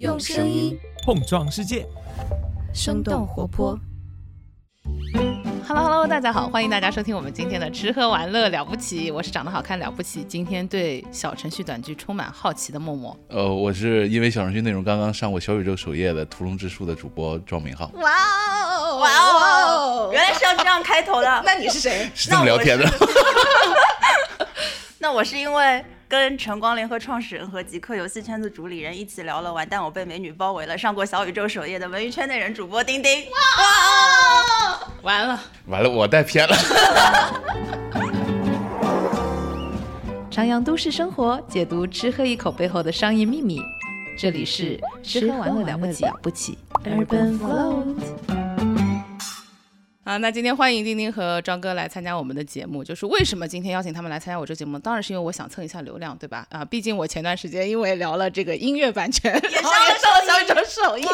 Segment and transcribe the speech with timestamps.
[0.00, 1.86] 用声音碰撞世界，
[2.72, 3.78] 生动活泼。
[5.68, 13.14] Hello Hello，大家好，欢迎大家收听我们今天的吃喝玩乐了不起，我是长得好看了不起，今天对小程序短剧充满好奇的默默。
[13.28, 18.10] 呃，我是因为小程序内容刚刚上过小宇宙首页的屠龙之术的主播庄明浩，哇
[18.78, 19.10] 哦哇
[19.66, 21.26] 哦，原来是要这样开头的。
[21.44, 22.10] 那你是谁？
[22.14, 22.90] 是这么聊天的。
[24.98, 33.22] 那我是因为跟晨光联合创始人和极客游戏圈子主理人一起聊了《完蛋，我被美女包围了》上过小宇宙首页的文娱圈内人主播丁丁。
[35.02, 36.56] 完了，完了，我带偏了。
[40.32, 43.62] 徜徉都市生活，解读吃喝一口背后的商业秘密。
[44.18, 46.58] 这里是吃喝玩乐了不起，不起。
[46.84, 48.39] Urban Float。
[50.02, 52.82] 啊，那今天欢迎丁丁和庄哥来参加我们的节目。
[52.82, 54.78] 就是为什么今天邀请他们来参加我这节目？
[54.78, 56.46] 当然是因为我想蹭一下流量，对吧？
[56.48, 61.06] 啊，毕竟我前段时间因为聊了这个音乐版权，也 上了上了小宇宙首页。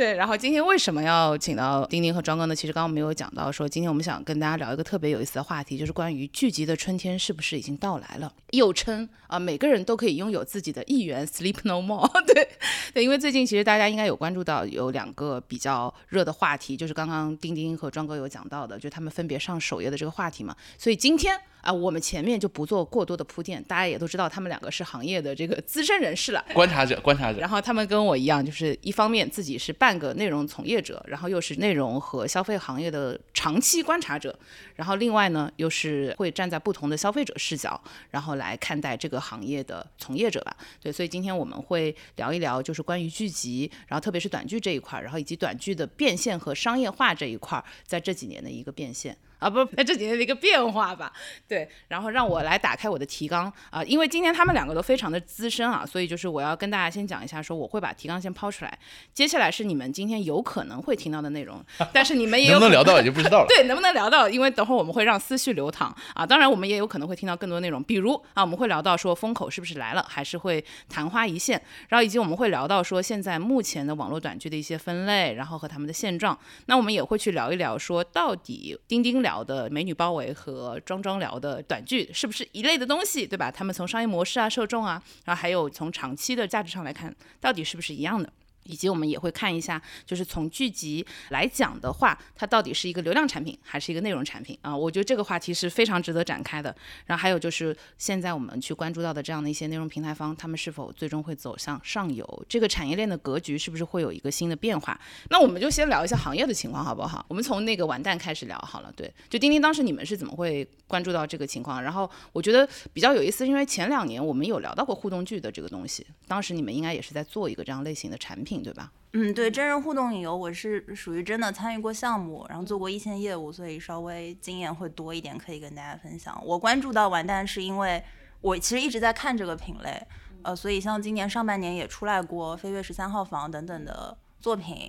[0.00, 2.56] 对，然后今天为什么要请到丁丁和庄哥呢？
[2.56, 8.32] 其实刚刚没有讲到，说今天我们想跟大家聊一个特别有意思的话题，就是关于剧集的春天是不是已经到来了？
[8.52, 12.48] 又称啊，每个人都可以拥有自己的一员，Sleep No More 对。
[12.94, 20.56] 对，因为最近其实大家应该有关注到有两个比较热的话题，就是刚刚丁丁和庄哥有讲到的，就他们分别上首页的这个话题嘛。
[20.78, 26.44] 所以今天啊，我们前面就不做过多的铺垫，大家也都知道他们两个是行业的这个资深人士了。
[26.52, 27.38] 观察者，观察者。
[27.38, 34.38] 然后他们跟我一样，就是一方面自己是半个内容从业者，然后又是内容和消费行业的长期观察者，
[34.76, 40.56] 然后另外呢又是会站在不同的消费者视角，然后来看待这个行业的从业者吧。
[40.82, 49.16] 对，所以今天我们会聊一聊，就是关于剧集，然后特别是短剧这一块儿，然后以及短剧的变现和商业化这一块儿，在这几年的一个变现。
[49.40, 51.12] 啊，不，在这几年的一个变化吧，
[51.48, 58.78] 对，然后让我来打开我的提纲啊，因为今天他们两个都非常的资深啊，所以就是我要跟大家先讲一下，说我会把提纲先抛出来，
[59.12, 61.60] 接下来是你们今天有可能会听到的内容，
[61.92, 63.46] 但是你们也有能不能聊到可也就不知道了。
[63.50, 64.28] 对，能不能聊到？
[64.28, 66.26] 因为等会儿我们会让思绪流淌啊。
[66.26, 76.38] 当然，我们也有可能会听到更多内容，比如啊，我们会聊到说风口是不是来了，还是会昙花一现，然后以及我们会聊到说现在目前的网络短剧的一些分类，然后和他们的现状。
[76.66, 83.48] 那我们也会去聊一聊说，到底钉钉聊聊的美女包围和装装聊的短剧是不是一类的东西，对吧？
[83.48, 88.32] 他们从商业模式啊、受众啊，然后还有从长期的价值上来看，到底是不是一样的？
[88.70, 94.76] 以及我们也会看一下，就是从剧集来讲的话，它到底是一个流量产品还是一个内容产品啊？
[94.76, 96.74] 我觉得这个话题是非常值得展开的。
[97.06, 102.46] 然后还有就是现在我们去关注到的这样的一些内容平台方，他们是否最终会走向上游？
[102.48, 104.98] 这个产业链的格局是不是会有一个新的变化？
[105.30, 107.24] 那我们就先聊一下行业的情况好不好？
[107.28, 108.92] 我们从那个完蛋开始聊好了。
[108.96, 111.82] 对，就钉钉当时你们是怎么会关注到这个情况？
[111.82, 118.92] 然后我觉得比较有意思，因为前两年我们有聊到过互动剧的这个东西，当时你们应该也是在做一个这样类型的产品，对吧？
[119.12, 126.40] 嗯，对，真人互动影游我是属于真的参与过项目，然后做过一线业务，所以稍微经验会多一点，可以跟大家分享。
[126.46, 128.00] 我关注到完蛋是因为
[128.40, 130.00] 我其实一直在看这个品类，
[130.42, 134.88] 呃，所以像今年上半年也出来过《飞跃十三号房》等等的作品，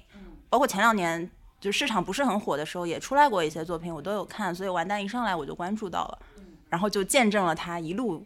[0.49, 1.27] 包括前两年
[1.59, 6.19] 就市场不是很火的时候也出来过一些作品，我都有看，所以完蛋一上来我就关注到了，
[6.69, 8.23] 然后就见证了它一路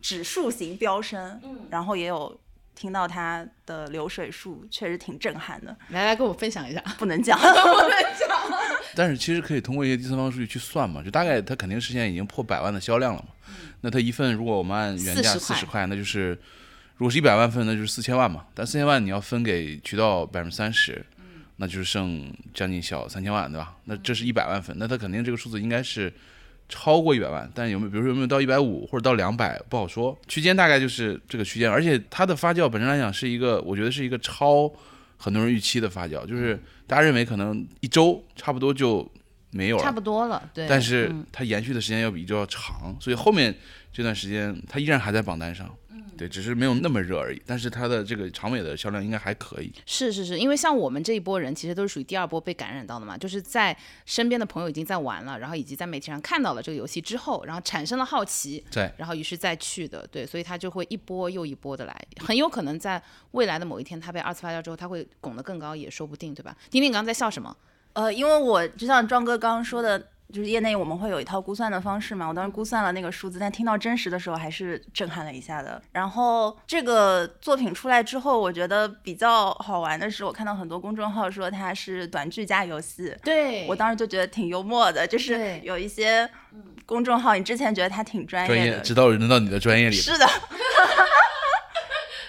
[0.00, 1.40] 指数型飙升，
[1.70, 2.38] 然后也有。
[2.78, 6.80] 听到他的流水数确实挺震撼的，来来跟我分享一下。
[6.96, 8.28] 不能讲， 不能讲。
[8.94, 13.30] 但是其实可以通过一些第三方数据去算嘛，就大概它肯定是现在已经破百万的销量了嘛。
[13.80, 16.38] 那它一份如果我们按原价四十块，那就是
[16.98, 18.46] 如果是一百万份，那就是四千万嘛。
[18.54, 21.04] 但四千万你要分给渠道百分之三十，
[21.56, 23.74] 那就是剩将近小三千万，对吧？
[23.86, 26.12] 那这是一百万份，那它肯定这个数字应该是。
[26.68, 30.16] 超过一百万，但有没有，比如说有没有到一百五或者到两百，不好说。
[30.26, 34.70] 区间大概就是这个区间，而且它的发酵本身来讲是一个，我觉得是一个超
[35.16, 39.10] 很多人预期的发酵，就是大家认为可能一周差不多就
[39.50, 40.66] 没有了，差不多了，对。
[40.68, 43.54] 但是它延续的时间要比一周要长，所以后面
[43.92, 45.74] 这段时间它依然还在榜单上。
[46.16, 49.72] 对，只是没有那么热而已，但是它的这个长尾的销量应该还可以。
[49.86, 53.76] 是是是，因为像我们这一波人，其实都是属于第二波被感染到的嘛，就是在
[54.06, 63.02] 身边的朋友已经在玩了，然后以及在媒体上看到了这个游戏之后，然后产生了好奇，对，然后于是再去的，对，所以它就会一波又一波的来，很有可能在
[63.32, 66.56] 未来的某一天，它被二次发酵之后，它会拱得更高也说不定，对吧？
[66.70, 67.56] 丁丁刚刚在笑什么？
[67.94, 70.08] 呃，因为我就像庄哥刚刚说的。
[70.32, 75.80] 就是业内我们会有一套估算的方式嘛，我当时估算了那个数字，但听到真实的时候还是震撼了一下的。
[75.92, 86.28] 然后这个作品出来之后，我觉得比较好玩的是，我看到很多公众号说它是短剧加游戏，对我当时就觉得挺幽默的，就是有一些
[86.84, 90.26] 公众号，你之前觉得它挺专专业的，直到轮到你的专业里，是的。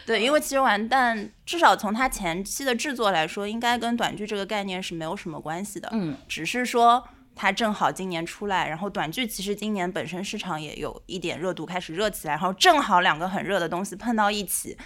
[0.05, 5.87] 对，因为其实完蛋，至少从它前期的制作来说，应该跟短剧这个概念是没有什么关系的。
[5.91, 7.07] 嗯，只是说
[7.41, 14.77] 它正好今年出来，然后短剧其实今年本身市场也有一点热度开始热起来，然后正好两个很热的东西碰到一起。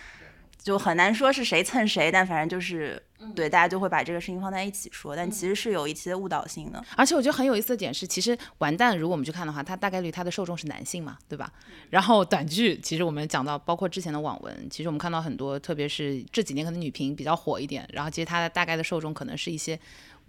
[0.61, 3.01] 就很难说是谁蹭谁，但反正就是
[3.35, 6.81] 对大家就会把这个事情放在一起说，但其实是有一些误导性的。
[6.95, 11.51] 而且我觉得很有意思的点是，其实完蛋，如果我们去看的话，它大概率它的受众是男性嘛，对吧？
[11.89, 19.77] 然后短剧，其实我们讲到，包括之前的网文，其实我们看到很多，特别是这几年可能女频比较火一点，然后其实它的大概的受众可能是一些，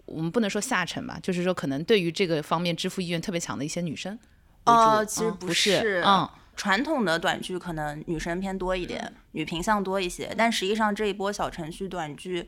[0.07, 4.19] 我们不能说下沉吧，就是说可能对于这个方面支付意愿特别强的一些女生。
[4.65, 6.29] 哦，其实不是，嗯。
[6.57, 12.47] 传统的短剧可能女生偏多一点，女频向多一些，但实际上这一波小程序短剧，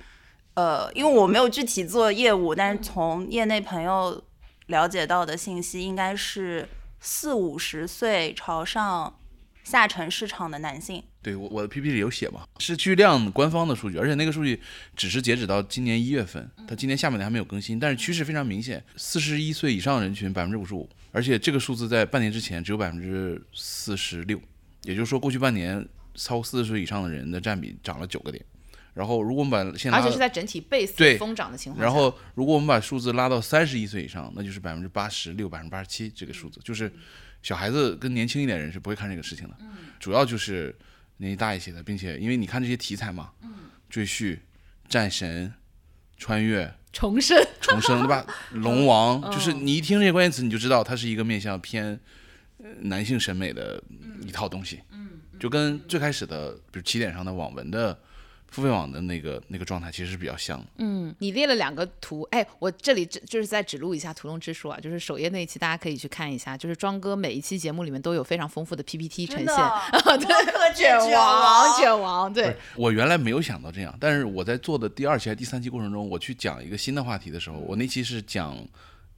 [0.54, 4.22] 呃，因为我没有具体做业务，但是从业内朋友
[4.66, 6.68] 了解到的信息，应该是
[7.00, 9.12] 四五十岁朝上
[9.66, 11.02] 下沉市场的男性。
[11.20, 14.60] 对我我的 PPT 里有写嘛，是巨量官方的数据，而且那个数据
[14.94, 20.88] 只是截止到今年一月份，它今年下半年还没有更新，但是趋势非常明显，四十一岁以上人群百分之五十五。
[21.10, 24.40] 而且这个数字在半年之前只有百分之四十六，
[24.82, 25.84] 也就是说过去半年
[26.14, 28.44] 超过四十岁以上的人的占比涨了九个点。
[28.94, 36.90] 然后如果我们把现在而且是在整体倍数疯涨的情况下，然后如果我们把数字拉到三十一岁以上，那就是百分之八十六、百分之八十七这个数字，就是
[37.46, 39.56] 小孩子跟年轻一点人是不会看这个事情的。
[40.00, 40.74] 主要就是
[41.18, 43.30] 年纪大一些的，并且因为你看这些题材嘛，
[43.88, 44.36] 赘婿、
[44.88, 45.54] 战神、
[46.16, 46.74] 穿越。
[46.92, 48.26] 重生，重生，对吧？
[48.50, 51.96] 龙王，就是你一听这些关键词，你就知道它是一个面向偏
[52.80, 53.80] 男性审美的
[54.26, 54.80] 一套东西，
[55.38, 57.96] 就跟最开始的，比如起点上的网文的。
[58.56, 60.64] 付费网的那个那个状态其实是比较像的。
[60.78, 69.46] 嗯，你列了两个图，哎，我这里就是在指路一下图中之术啊，就是首页那一期大家可以去看一下，就是庄哥每一期节目里面都有非常丰富的 PPT 呈现，
[70.18, 72.56] 对，卷王卷王，对。
[72.76, 78.56] 我原来没有想到这样，但是我在做的第二期还是第三期过程中，我去讲一个新的话题的时候，我那期是讲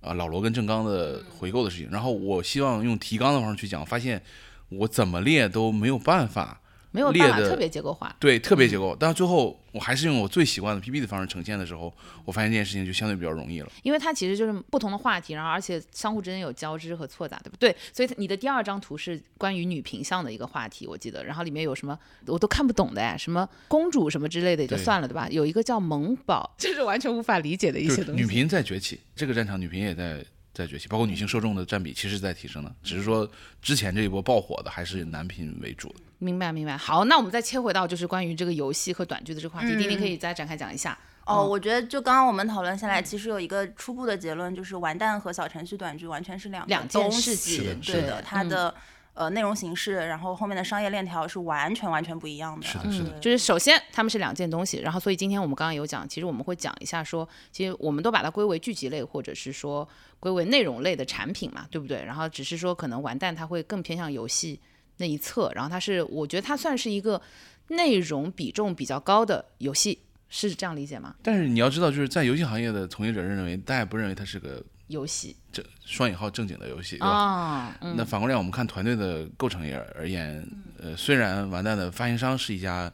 [0.00, 4.20] 啊老罗跟郑刚的回购的事情，然后我希望用提纲的方式去讲，发现
[4.68, 6.60] 我怎么列都没有办法。
[6.90, 8.96] 没有办法特别结构化，对，特别结构。
[8.98, 11.92] 但最后我还是用我最习惯的 PPT 的方式呈现的时候，
[12.24, 13.70] 我发现这件事情就相对比较容易了。
[13.82, 17.74] 因为它其实就是不同的话题，然后而且相互之间有交织和错杂，对不对？
[17.92, 21.22] 所以你的第二张图是关于女频向的一个话题，我记得。
[21.24, 25.28] 然后里面有什么我都看不懂的哎，什么公主什么之类的也就算了，对吧？
[25.30, 28.20] 有一个叫萌宝，就是完全无法理解的一些东西。
[28.22, 30.24] 女频在崛起，这个战场女频也在。
[30.54, 33.30] 在崛起，包括女性受众的占比其实在提升的，只是说
[33.62, 36.00] 之前这一波爆火的还是男频为主的。
[36.18, 36.76] 明白，明白。
[36.76, 40.98] 好，那我们再切回到就是关于这个游戏和短剧的这个话题，丁丁可以再展开讲一下。
[41.24, 48.74] 哦，我觉得就刚刚我们讨论下来，其实有一个初步的结论，就是完蛋和小程序短剧完全是两两件事情，对的，它的。
[49.14, 52.64] 呃，内容形式，然后后面的商业链条是完全完全不一样的。
[52.64, 53.18] 是的，是的。
[53.18, 59.88] 就是首先他们是两件东西，然后所以今天我们刚刚有讲，其实我们会讲一下说，其实我们都把它归为剧集类或者是说
[60.20, 62.04] 归为内容类的产品嘛，对不对？
[62.04, 64.60] 然后只是说可能完蛋，它会更偏向游戏
[64.98, 67.20] 那一侧，然后它是我觉得它算是一个
[67.68, 69.98] 内容比重比较高的游戏，
[70.28, 71.16] 是这样理解吗？
[71.22, 74.62] 但是你要知道，就是在游戏行业的从业者认为，大家不认为它是个。
[74.88, 77.76] 游戏，这双引号正经的游戏，对吧？
[77.94, 80.42] 那反过来，我们看团队的构成也而言，
[80.80, 82.90] 呃，虽然完蛋的发行商是一家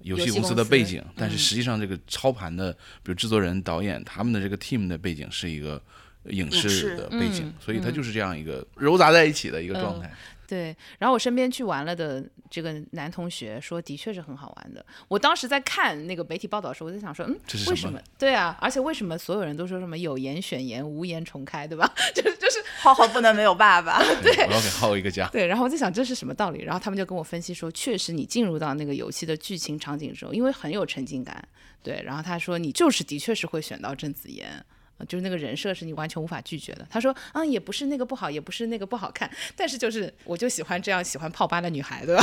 [0.00, 2.72] 游戏公司的背景，但是实际上这个操盘的，
[3.04, 5.80] 比如制作人、导演，他们的这个 team 的背景是一个
[6.24, 10.12] 影视的背景，所以它就是这样一个糅杂在一起的一个状态。
[10.48, 14.84] 对，然后我身边去玩了的这个男同学说，的确是很好玩的。
[15.06, 17.38] 我当时在看那个媒体报道的时候，我在想说，嗯，
[17.68, 18.00] 为什么？
[18.18, 21.92] 对啊，而且为什么所有人都说什么有颜选颜，无颜重开，对吧？
[22.14, 23.98] 就是就是浩浩不能没有爸爸。
[24.22, 25.28] 对，我要给浩一个家。
[25.28, 26.62] 对，然后我在想这是什么道理？
[26.62, 31.46] 然后他们就跟我分析说，确实你进入到那个游戏的剧情场景之后，因为很有沉浸感。
[31.82, 34.64] 对，然后他说你就是的确是会选到郑子妍。
[35.06, 36.86] 就是那个人设是你完全无法拒绝的。
[36.90, 42.16] 他说，啊，也不是那个不好，也不是那个不好看，但是就是我就喜欢这样喜欢泡吧的女孩子。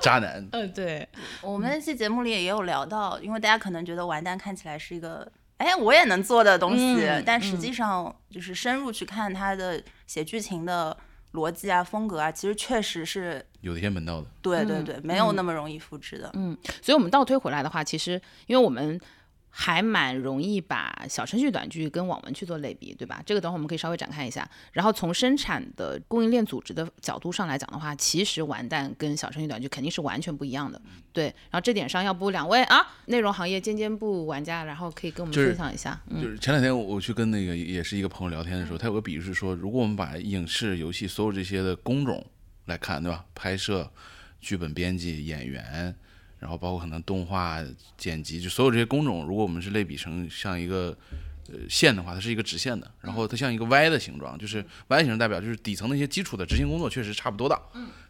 [0.00, 0.46] 渣男。
[0.52, 1.08] 嗯，对。
[1.40, 10.96] 我们那期节目里也有聊到，因为大家可能觉得完蛋看起来是一个，哎，我也能做的东西，但实际上就是深入去看他的写剧情的
[11.32, 14.26] 逻辑啊、风格啊，其实确实是有一些门道的。
[14.40, 16.30] 对对对，没有那么容易复制的。
[16.34, 19.00] 嗯，所以我们倒推回来的话，其实因为我们。
[19.54, 23.22] 还蛮容易把小程序短剧跟网文去做类比，对吧？
[23.26, 24.48] 这个等会我们可以稍微展开一下。
[24.72, 30.80] 然后从生产的供应链组织的角度上来讲的话，其实完蛋跟小程序短剧肯定是完全不一样的。
[31.12, 36.00] 对，然后这点上，要不两位啊，内容行业尖尖部玩家，然后可以跟我们分享一下。
[36.14, 42.24] 就是前两天我去跟那个也是一个朋友聊天的时候，他有个比喻是说，如果我们把影视、游戏所有这些的工种
[42.64, 43.26] 来看，对吧？
[43.34, 43.92] 拍摄、
[44.40, 45.94] 剧本编辑、演员。
[46.42, 47.62] 然后包括可能动画
[47.96, 50.94] 剪辑，就所有这些工种，如果我们是类比成像一个
[51.46, 57.62] 呃线的话，它是一个直线的，然后它像一个 Y 的形状，就是 Y 形代表就是底层那些基础的执行工作确实差不多大，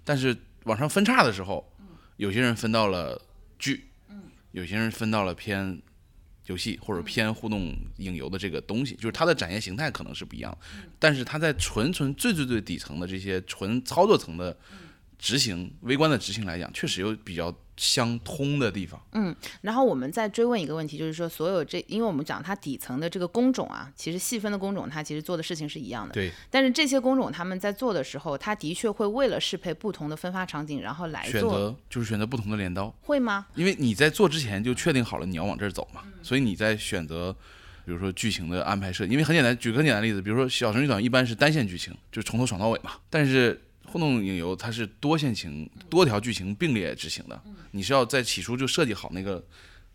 [0.03, 0.35] 但是
[0.65, 1.71] 往上分叉的时候，
[2.17, 3.21] 有些人分到了
[3.59, 3.89] 剧，
[4.53, 5.79] 有些人分到了偏
[6.47, 10.57] 游戏或者偏互动影游的这个东西，就是它的展现形态可能是不一样，
[10.99, 14.57] 但是它在纯纯最最最底层的这些纯操作层的
[15.23, 19.00] 执行、微观的执行来讲，确实有比较相通的地方。
[19.12, 26.12] 嗯，然后我们再追问一个问题，就是说所有这，因为我们讲它底层的这个工种啊，其实细分的工种，它其实做的事情是一样的。
[26.12, 32.93] 对，但是这些工种他们在做的时候，他的确会为了适配不同的分发场景，然后来做，选择就是选择不同的镰刀。
[33.02, 33.47] 会吗？
[33.55, 37.33] 因为你在做之前就确定好了你要往这儿走嘛，所以你在选择，
[37.87, 43.61] 比如说剧情的安排设计，因为很简单，举个很简单的例子，比如说小程序短一般是单线剧情，就是从头爽到尾嘛，但是
[43.93, 47.39] 互动影游它是多线情、多条剧情并列执行的，
[47.73, 49.45] 你是要在起初就设计好那个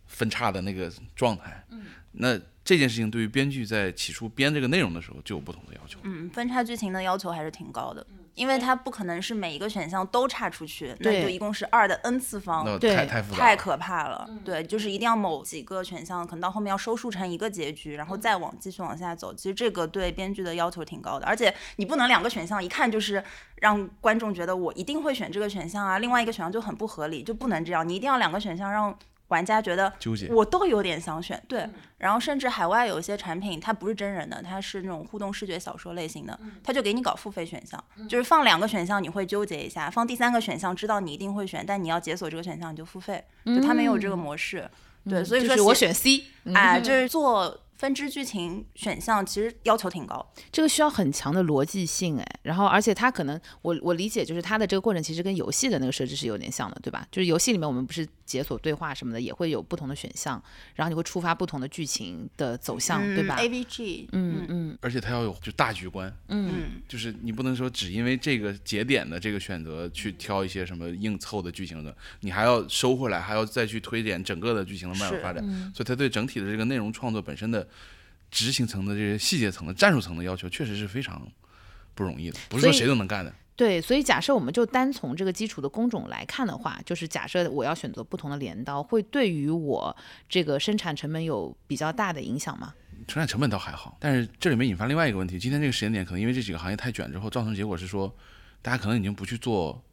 [0.06, 1.66] 分叉的那个状态，
[2.12, 6.00] 那这件事情对于编剧在起初编这个内容的时候就有不同的要求。
[6.04, 8.06] 嗯，分叉剧情的要求还是挺高的，
[8.38, 14.30] 因为它不可能是每一个选项都岔出去，那对就一共是二的 n 次方，对太太太可怕了。
[14.46, 19.34] 对，就是一定要某几个选项可能到后面要收束成一个结局，然后再往继续往下走。
[19.34, 23.24] 其实这个对编剧的要求挺高的，而且你不能两个选项一看就是
[23.56, 27.88] 让观众觉得我一定会选这个选项啊，另外一个选项就很不合理，就不能这样。
[27.88, 28.96] 你一定要两个选项让
[29.30, 31.68] 玩家觉得纠结我都有点想选，对。
[31.98, 44.70] 然后甚至海外有一些产品，它不是真人的，它是那种互动视觉小说类型的，它就给你搞付费选项，就是放两个选项你会纠结一下，放第三个选项知道你一定会选，但你要解锁这个选项你就付费，就它没有这个模式。
[45.10, 50.34] 对，所以说就是我选 C，哎，就是做分支剧情选项，其实要求挺高。
[50.52, 57.08] 这个需要很强的逻辑性哎，然后而且它可能我我理解就是它的这个过程其实跟游戏的那个设置是有点像的，对吧？
[57.10, 60.44] 就是游戏里面我们不是解锁对话什么的，也会有不同的选项，
[60.76, 75.42] 然后你会触发不同的剧情的走向，对吧？？AVG，嗯嗯而且它要有就大局观，嗯，就是你不能说只因为这个节点的这个选择去挑一些什么硬凑的剧情的，你还要收回来，还要再去推演整个的剧情的脉络发展，
[75.74, 77.66] 所以它对整体的这个内容创作本身的
[78.30, 81.26] 执行层的这些细节层的战术层的要求，确实是非常
[81.96, 83.34] 不容易的，不是说谁都能干的。
[83.58, 89.94] 对，所以假设我们就单从这个基础的工种来看的话，就是假设我要选择不同的镰刀，会对于我
[90.30, 92.74] 这个生产成本有比较大的影响吗？
[93.08, 98.14] 生产成本倒还好，但是这里面引发另外一个问题，今天这个时间点，可能因为这几个行业太卷之后，造成结果是说，
[98.62, 99.84] 大家可能已经不去做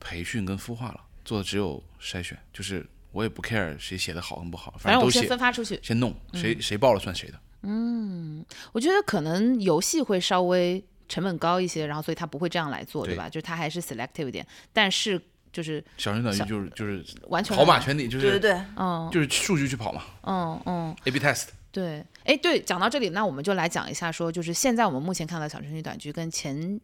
[0.00, 5.78] 培训跟孵化了，做的只有筛选，就是我也不 care 谁写的好跟不好，反正我先分发出去。
[5.82, 7.38] 先弄，谁谁报了算谁的。
[7.64, 13.14] 嗯我觉得可能游戏会稍微成本高一些，然后所以他不会这样来做，对。
[13.14, 13.28] 对吧？
[13.28, 15.20] 就是他还是 selective 一点，但是
[15.52, 19.10] 就是小型短小剧就是就是完全跑马让圈地，就是对对对，嗯。
[19.12, 20.02] 就是数据去跑嘛。
[20.22, 21.48] 嗯嗯，，A/B test。
[21.70, 26.80] 对，哎对，讲到这里，那我们就来讲一下说，就是现在我们目前看到小程序短剧跟前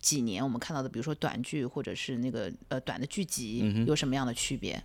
[0.00, 4.82] 几年我们看到的，比如说短剧或者是那个呃短的剧集，嗯有什么样的区别？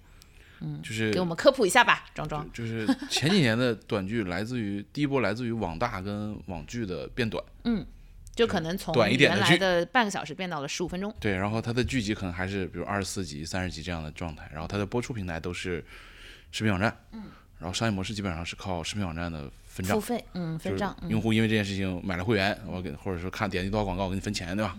[0.60, 2.48] 嗯就是给我们科普一下吧，庄庄。
[2.52, 7.44] 就是前几年的短剧来自于第一波来自于网大跟网剧的变短，
[8.38, 11.14] 就可能从短一点的原来的半个小时变到了十五分钟。
[11.20, 15.84] 对，然后它的剧集可能还是比如二十四集、三十集这样的状态，然后它的播出平台都是
[16.52, 17.24] 视频网站，嗯，
[17.60, 24.78] 然后商业模式基本上是靠视频网站的分账付，费，嗯，分账，嗯用户因为这件事情买了会员，我给或者说看点击多少广告，我给你分钱，对吧？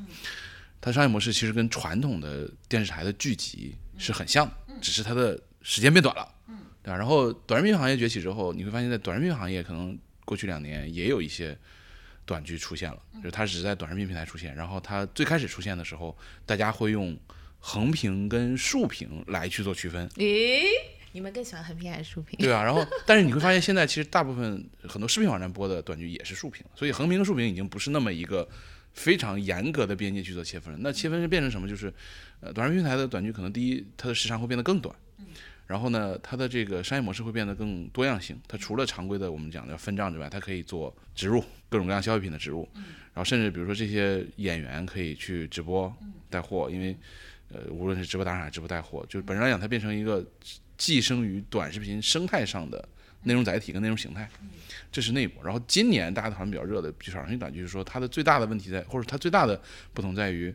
[0.81, 6.97] 它商业模式其实跟传统的电视台的剧集是很像的，只是它的时间变短了，嗯对吧？
[6.97, 11.59] 然后短视频行业崛起之后，你会发现在短视频行业可能过去两年也有一些
[12.28, 17.18] 短剧出现了，就是它只是在短视频平台出现，然后它最开始出现的时候，大家会用
[17.58, 20.62] 横屏跟竖屏来去做区分，诶，
[21.12, 22.38] 你们更喜欢横屏还是竖屏？
[22.38, 28.47] 对啊，然后但是你会发现，现在其实大部分很多视频网站播的短剧也是竖屏，所以横屏跟竖屏已经不是那么一个
[28.92, 30.78] 非常严格的边界去做切分了。
[30.82, 31.66] 那切分是变成什么？
[31.66, 31.92] 就是
[32.40, 34.94] 呃，短视频平台的短剧可能第一，它的时长会变得更短，
[35.69, 38.41] 然后呢，它的这个商业模式会变得更多样性。
[38.49, 45.95] 它除了常规的我们讲的分账之外，它可以做植入各种各样消费品的植入，然后甚至比如说这些演员可以去直播
[46.31, 46.97] 带货，因为
[47.53, 50.27] 呃，无论是直播打赏还是、直播带货，就是本身来讲，它变成一个
[50.79, 52.89] 寄生于短视频生态上的
[53.25, 54.27] 内容载体跟内容形态，
[54.91, 55.43] 这是内部。
[55.45, 59.61] 然后今年大家讨论比较热的小程序短剧，就是说它的最大的问题在，或者它最大的
[59.93, 60.55] 不同在于，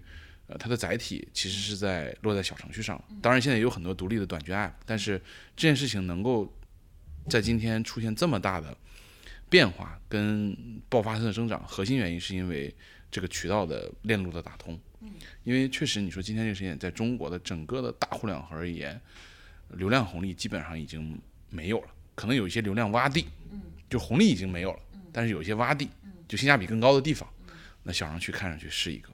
[0.53, 3.05] 呃，它的载体其实是在落在小程序上了。
[3.23, 5.19] 当然，现在也有很多独立的短剧 App，但是
[5.55, 6.53] 这件事情能够
[7.27, 8.77] 在今天出现这么大的
[9.49, 10.55] 变化跟
[10.87, 12.73] 爆发性的增长，核心原因是因为
[13.09, 14.79] 这个渠道的链路的打通。
[15.43, 18.99] 因为确实，你说今天这个时间，在中国的整个的大互联网而言，
[19.69, 21.19] 流量红利基本上已经
[21.49, 23.25] 没有了，可能有一些流量洼地，
[23.89, 24.79] 就红利已经没有了，
[25.11, 25.89] 但是有一些洼地，
[26.27, 27.27] 就性价比更高的地方，
[27.83, 29.12] 那小程序看上去是一个。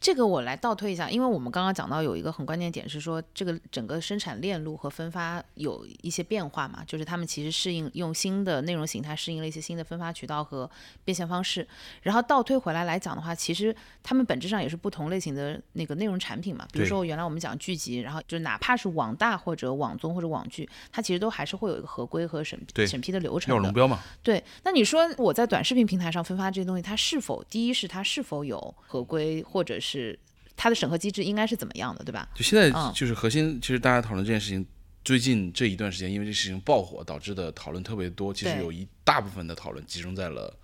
[0.00, 10.70] 这个我来倒推一下，因为我们刚刚讲到有一个很关键点是说，这个整个生产链路和分发有一些变化嘛，就是他们其实适应用新的内容形态适应了一些新的分发渠道和
[11.04, 11.66] 变现方式。
[12.02, 16.66] 然后倒推回来来讲的话，其实他们本质上也是不同类型的那个内容产品嘛。
[16.72, 23.54] 比如说原来我们讲剧集，然后就哪怕是网大或者网综或者网剧，它其实都还是会有一个合规和审审批的流程。
[23.54, 24.00] 要龙标嘛？
[24.22, 24.42] 对。
[24.62, 30.18] 那你说我在短视频平台上分发这些东西，它是否第一是它是否有合规或或者是
[30.54, 32.28] 它的审核机制应该是怎么样的，对吧？
[32.34, 34.64] 就现在就是核心，其实大家讨论这件事情，
[35.02, 40.54] 最近这一段时间，因为这事情爆火导致的讨论特别多，其实有一大部分的讨论集中在了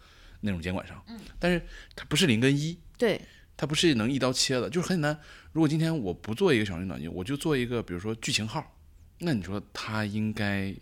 [0.43, 1.03] 内容监管上。
[1.09, 1.63] 嗯，但是
[1.97, 3.19] 它不是零跟一，对，
[3.57, 5.19] 它不是能一刀切的，就是很简单。
[5.53, 8.77] 如果今天我不做一个小型短剧，我就做一个，比如说剧情号，
[9.21, 10.75] 那你说它应该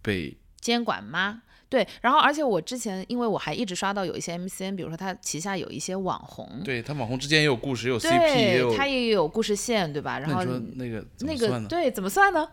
[0.00, 1.42] 被监管吗？
[1.68, 10.20] 对，然后而且我之前，因为我还一直刷到有一些 MCN，比如说他旗下有一些网红，对他网红之间也有故事，也有 CP，也有他也有故事线，对吧？
[10.20, 10.44] 然后
[10.76, 12.48] 那个那个对怎么算呢？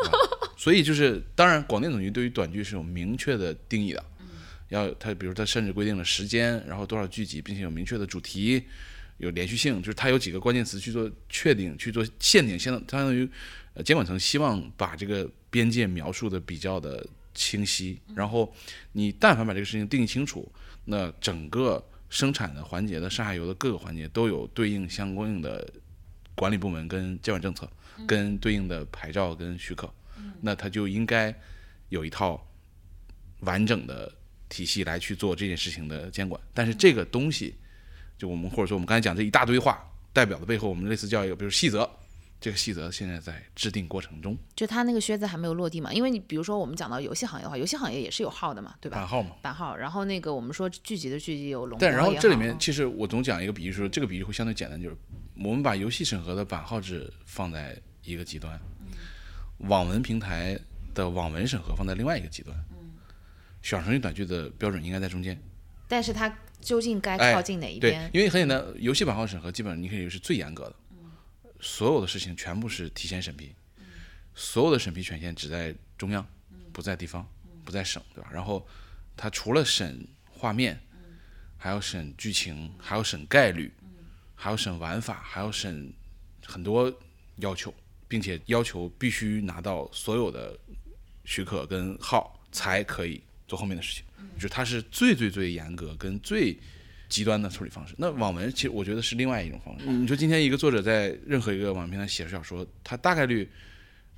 [0.56, 4.02] 所以就是，当然广电总局对于短剧是有明确的定义的，
[4.70, 8.64] 要他比如他甚至规定了时间，然后多少剧集，并且有明确的主题，
[9.18, 13.28] 有连续性，就是它有几个关键词去做确定，去做限定，相当相当于
[13.74, 17.06] 呃监管层希望把这个边界描述的比较的。
[17.34, 18.54] 清晰，然后
[18.92, 20.50] 你但凡把这个事情定义清楚，
[20.84, 25.68] 那整个生产的环节的上下游的各个环节都有对应相应的
[26.34, 27.68] 管理部门跟监管政策，
[28.06, 29.92] 跟对应的牌照跟许可，
[30.40, 31.34] 那它就应该
[31.88, 32.46] 有一套
[33.40, 34.12] 完整的
[34.48, 36.40] 体系来去做这件事情的监管。
[36.52, 37.56] 但是这个东西，
[38.16, 41.90] 就我们或者说我们刚才讲这一大堆话代表的背后，我们类似叫一个，比如细则。
[42.44, 45.90] 这个细则现在在制定过程中，就他那个靴子还没有落地嘛？
[45.94, 48.98] 因为你比如说我们讲到游戏行业的话，游戏行业也是有号的嘛，对吧？
[48.98, 49.74] 版号嘛，版号。
[49.74, 54.96] 然后那个我们说剧集的剧集有龙，但然后这里面其实我总讲一个比喻，说这个比喻会相对简单，就是
[55.38, 58.60] 我们把游戏审核的版号制放在一个极端，
[59.60, 60.54] 网文平台
[60.92, 62.54] 的网文审核放在另外一个极端，
[63.62, 65.40] 小程序短剧的标准应该在中间。
[65.88, 66.30] 但是它
[66.60, 68.10] 究竟该靠近哪一边？
[68.12, 70.76] 因为很简单，游戏版号审核基本上你可以是最严格的。
[71.64, 73.54] 所有的事情全部是提前审批，
[74.34, 76.24] 所有的审批权限只在中央，
[76.74, 77.26] 不在地方，
[77.64, 78.28] 不在省，对吧？
[78.30, 78.68] 然后
[79.16, 80.78] 他除了审画面，
[81.56, 83.72] 还要审剧情，还要审概率，
[84.34, 85.90] 还要审玩法，还要审
[86.44, 86.92] 很多
[87.36, 87.72] 要求，
[88.06, 90.54] 并且要求必须拿到所有的
[91.24, 94.04] 许可跟号才可以做后面的事情，
[94.38, 96.58] 就它是最最最严格跟最。
[97.14, 99.86] 极端的处理方式，那网文其实我觉得是另外一种方式。
[99.86, 103.48] 你说今天一个作者在任何一个网平台写小说，他大概率，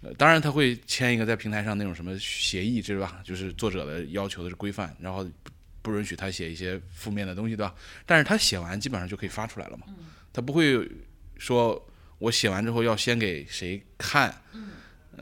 [0.01, 3.21] 呃，当然他会签一个在平台上那种什么协议，对吧？
[3.23, 7.75] 就是作者的要求的是规范，然后不不允许他写一些负面的东西，对吧？
[8.07, 9.85] 但是他写完基本上就可以发出来了嘛，
[10.33, 10.91] 他不会
[11.37, 14.35] 说我写完之后要先给谁看，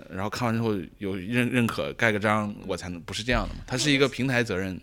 [0.08, 3.62] 然后看完之后有认认可盖个章我才能，不是这样的嘛？
[3.66, 4.80] 它是一个平台责任。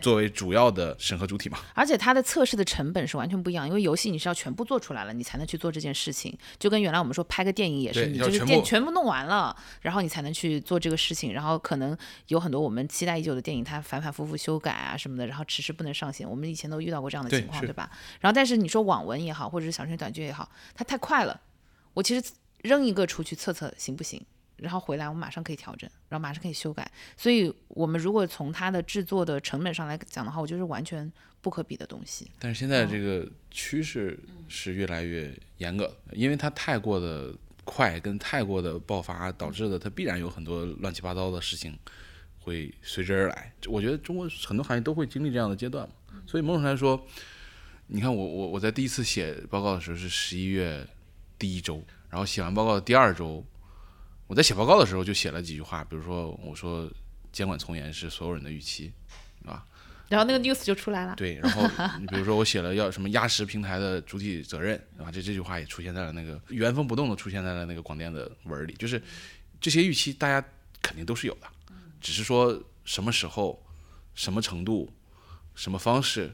[0.00, 11.96] 作为主要的审核主体嘛，而且它的测试的成本是完全不一样，因为游戏你是要全部做出来了，你才能去做这件事情，就跟原来我们说拍个电影也是，你就是电全部弄完了，然后你才能去做这个事情，然后可能
[12.28, 17.90] 有很多我们期待已久的电影，它反反复复修改啊什么的，然后迟迟不能上线，我们以前都遇到过这样的情况，对吧？
[18.20, 21.40] 然后但是你说网文也好，或者是小程序短剧也好，它太快了，
[21.94, 22.30] 我其实
[22.62, 24.24] 扔一个出去测测行不行？
[24.60, 26.88] 然后回来，我们马上可以调整，然后马上可以修改。
[27.16, 32.30] 所以，我们如果从它的制作的成本上来讲的话，我觉得是完全不可比的东西。
[32.38, 34.18] 但是现在这个趋势
[34.48, 41.78] 是越来越严格，因为它太过的快跟太过的爆发导致的，它必然有很多乱七八糟的事情
[42.40, 43.52] 会随之而来。
[43.66, 45.94] 我觉得中国很多行业都会经历这样的阶段嘛。
[46.26, 47.02] 所以某种上来说，
[47.86, 50.86] 你看我我我在第一次写报告的时候是十一月
[51.38, 53.42] 第一周，然后写完报告的第二周。
[54.30, 56.88] 我在写报告的时候就写了几句话，比如说我说
[57.32, 58.92] 监管从严是所有人的预期，
[59.44, 59.66] 啊？
[60.08, 61.16] 然后那个 news 就出来了。
[61.16, 65.10] 对，然后你比如说我写了要什么压实平台的主体责任，对吧？
[65.10, 69.02] 这这句话也出现在了那个原封不动的出现在了那个广电的文里，就是
[69.60, 70.46] 这些预期大家
[70.80, 71.48] 肯定都是有的，
[72.00, 73.60] 只是说什么时候、
[74.14, 74.88] 什么程度、
[75.56, 76.32] 什么方式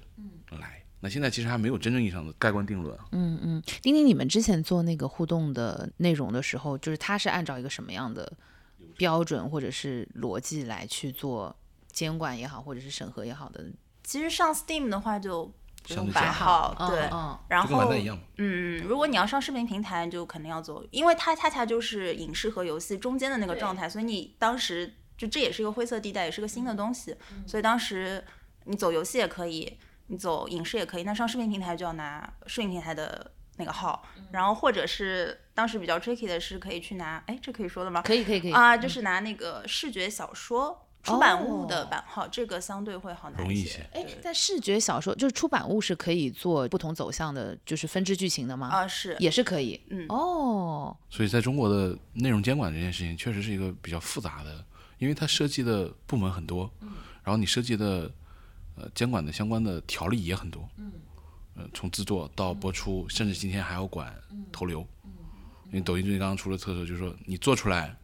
[0.50, 0.84] 来。
[1.00, 2.98] 那现在其实还没有真正意义上的盖棺定论。
[3.12, 8.32] 嗯嗯，丁丁，你们之前做那个互动的内容的时候，就是它是按照一个什么样的
[8.96, 11.54] 标准或者是逻辑来去做
[11.92, 13.64] 监管也好，或者是审核也好的？
[14.02, 15.52] 其实上 Steam 的话就
[16.12, 17.08] 版号，对，
[17.48, 27.14] 然后跟完蛋一样嗯，如果你要上视频平台，就肯定要走，因为它恰恰就是影视和游戏中间的那个状态，所以你当时就这也是一个灰色地带，也是个新的东西，
[27.46, 28.24] 所以当时
[28.64, 29.78] 你走游戏也可以，
[30.08, 38.02] 你走影视也可以，那上视频平台就要拿视频平台的那个号，然后或者是当时比较 tricky 的是可以去拿，哎，这可以说的吗？
[38.02, 40.82] 可以可以可以啊，就是拿那个视觉小说。
[41.02, 43.78] 出版物的版号，这个相对会好拿一些。
[43.92, 48.66] 哎，在视觉小说，就是出版物是可以做不同走向的，就是分支剧情的吗？
[48.66, 49.80] 啊，是，也是可以。
[49.90, 50.96] 嗯，哦。
[51.08, 54.64] 所以在中国的内容监管这件事情，确实是一个比较复杂的，
[54.98, 56.68] 因为它涉及的部门很多，
[57.22, 58.10] 然后你涉及的
[58.76, 60.68] 呃监管的相关的条例也很多。
[60.76, 60.92] 嗯。
[61.56, 64.14] 呃，从制作到播出，甚至今天还要管
[64.52, 64.86] 投流。
[65.04, 65.10] 嗯。
[65.66, 67.96] 因为抖音最近刚刚出了特色，就是说你做出来。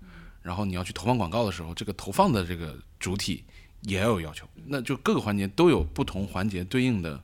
[0.43, 3.45] 然后你要去投放广告的时候，这个投放的这个主体
[3.83, 7.23] 也要有要求，那就各个环节都有不同环节对应的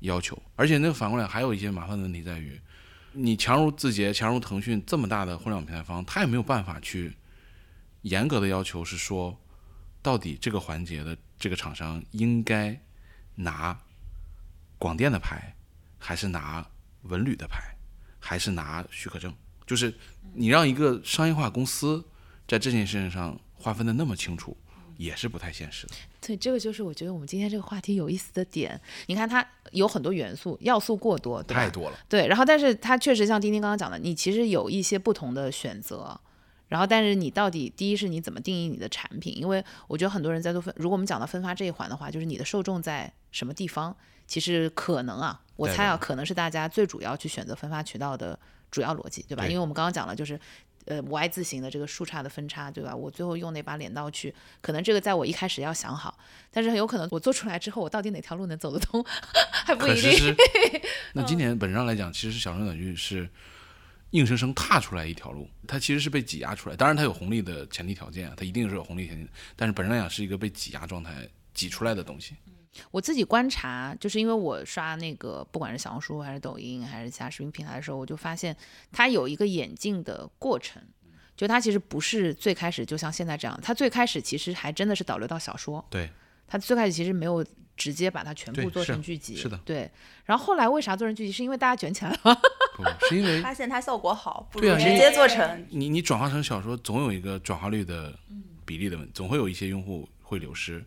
[0.00, 2.60] 要求，而且那个反过来还有一些麻烦的问题在于，
[3.12, 7.16] 你强如字节、强如腾讯这么大的互联网平台方，他也没有办法去
[8.02, 9.38] 严格的要求是说，
[10.02, 12.80] 到底这个环节的这个厂商应该
[13.34, 13.78] 拿
[14.78, 15.54] 广电的牌，
[15.98, 16.66] 还是拿
[17.02, 17.74] 文旅的牌，
[18.18, 19.34] 还是拿许可证，
[19.66, 19.94] 就是
[20.34, 22.04] 你让一个商业化公司。
[22.48, 24.56] 在这件事情上划分的那么清楚，
[24.96, 25.94] 也是不太现实的。
[26.20, 28.80] 对，这个就是我觉得我们今天这个话题有意思的点。
[29.06, 31.98] 你看，它有很多元素，要素过多，太多了。
[32.08, 36.20] 对，然后但是它确实像丁丁刚刚讲的，你其实有一些不同的选择。
[36.70, 39.36] 然后，但是你到底第一是你怎么定义你的产品？
[39.36, 43.94] 因为我觉得很多人在做分，如果我们讲到分发这一环的话，就是你的受众在什么地方，
[44.26, 48.38] 其实可能啊，我猜啊，可能是大家最主要去选择分发渠道的
[48.70, 49.44] 主要逻辑，对吧？
[49.46, 50.40] 因为我们刚刚讲了，就是。
[50.86, 52.96] 呃，Y 字形的这个树杈的分叉，对吧？
[52.96, 56.18] 我最后用那把镰刀去，可能这个在我一开始要想好，
[56.50, 59.04] 但是很有可能我做出来之后，我到底哪条路能走得通，
[59.66, 60.34] 还不一定。
[61.12, 63.28] 那今年本质上来讲，其实是小众短剧是
[64.10, 66.76] 硬生生踏出来一条路，它其实是被挤压出来。
[66.76, 72.34] 当然，它有红利的前提条件，它一定是有红利前提，但是本身来讲是一个被挤压状态挤出来的东西。
[72.90, 78.56] 我自己观察，就是因为我刷那个，不管是小红书还是抖音还是其他视频平台的时候，我就发现
[78.92, 80.82] 它有一个演进的过程。
[81.36, 85.82] 就它其实不是最开始就像现在这样，它最开始其实还真的是导流到小说。
[85.88, 86.10] 对，
[86.50, 87.42] 它最开始其实没有
[87.76, 89.36] 直接把它全部做成剧集。
[89.36, 89.56] 是的。
[89.64, 89.90] 对，
[90.26, 91.32] 然后后来为啥做成剧集？
[91.32, 92.40] 是因为大家卷起来了。
[92.98, 95.66] 不是因为发现它效果好，不如直接做成。
[95.70, 98.12] 你你转化成小说，总有一个转化率的
[98.64, 100.84] 比例的问题，总会有一些用户会流失。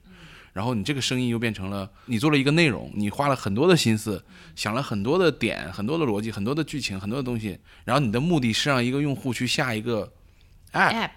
[0.53, 4.23] 然后你这个生意又变成了，你做了一个内容，你花了很多的心思，
[4.55, 10.11] 想了很多的点、很多的逻辑、很多的剧情、很多的东西，然后你的目的是让一个用户去下一个
[10.73, 11.09] app，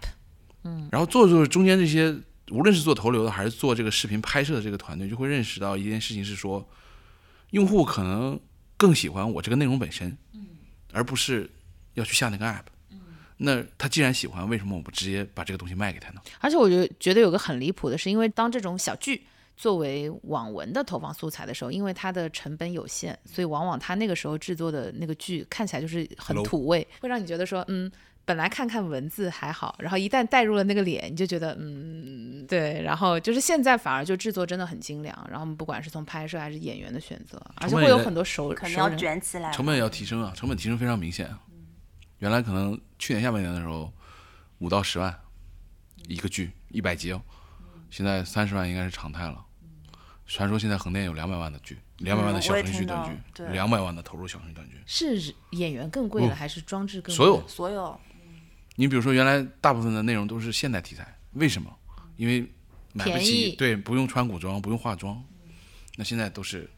[0.64, 2.16] 嗯，然后做着做着，中间这些
[2.50, 6.66] 无论是做投流的还是做这个视频拍摄的这个团队，就会认识到一件事情是说，
[7.50, 8.38] 用户可能
[8.76, 10.46] 更喜欢我这个内容本身，嗯，
[10.92, 11.50] 而不是
[11.94, 12.62] 要去下那个 app。
[13.38, 16.22] 那他既然喜欢，为什么我不直接把这个东西卖给他呢？
[16.40, 19.26] 而且我觉得觉得有个很离谱的是，因为当这种小剧
[19.58, 27.92] 作为网文的投放素材的时候，因为它的成本有限，所以往往他那个时候制作的那个剧看起来就是很土味，会让你觉得说，嗯，
[28.26, 41.32] 本来看看文字还好，然后一旦带入了那个脸，你就觉得，嗯，对，然后就是现在反而就制作真的很精良，然后不管是从拍摄还是演员的选择，而且会有很多熟可能要卷起来，成本也要提升啊，成本提升非常明显。
[42.18, 43.92] 原来可能去年下半年的时候，
[44.58, 45.16] 五到十万
[46.08, 47.22] 一个剧，一百集哦。
[47.90, 49.44] 现在三十万应该是常态了。
[50.26, 54.82] 传说现在横店有两百万的剧，两百万的小程序短剧，两百万的投入小程序短剧。
[54.84, 57.14] 是演员更贵了，还是装置更？
[57.14, 58.00] 所有所有。
[58.76, 61.74] 你比如说，原来大部分的内容都是现代题材，为什么？
[62.16, 62.46] 因为
[62.92, 65.22] 买不起，对，不用穿古装，不用化妆。
[65.96, 66.70] 那现在都是，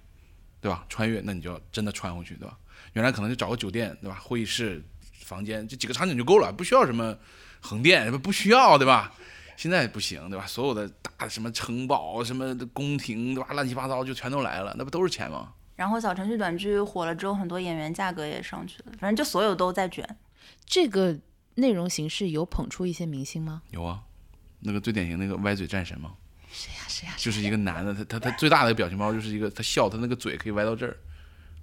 [0.61, 0.87] 对吧？
[0.88, 2.58] 穿越，那你就要真的穿回去，对吧？
[2.94, 4.18] 原来可能就找个酒店，对吧？
[4.22, 4.82] 会议室。
[5.24, 7.14] 房间这几个场景就够了，不需要什么
[7.61, 9.12] 横店，不不需要，对吧？
[9.58, 10.46] 现在不行，对吧？
[10.46, 13.52] 所有的大的什么城堡、什么宫廷，对吧？
[13.52, 15.52] 乱七八糟就全都来了，那不都是钱吗？
[15.76, 20.16] 然后小程序短剧火了之后，很多演员价格也上去了，反正就所有都在卷。
[20.64, 21.14] 这个
[21.59, 23.62] 内容形式有捧出一些明星吗？
[23.71, 24.03] 有啊，
[24.61, 26.14] 那个最典型那个歪嘴战神吗？
[26.51, 27.14] 谁呀谁呀？
[27.16, 30.97] 就是一个男的，他他他最大的表情包就是一个他笑，他那个嘴可以歪到这儿，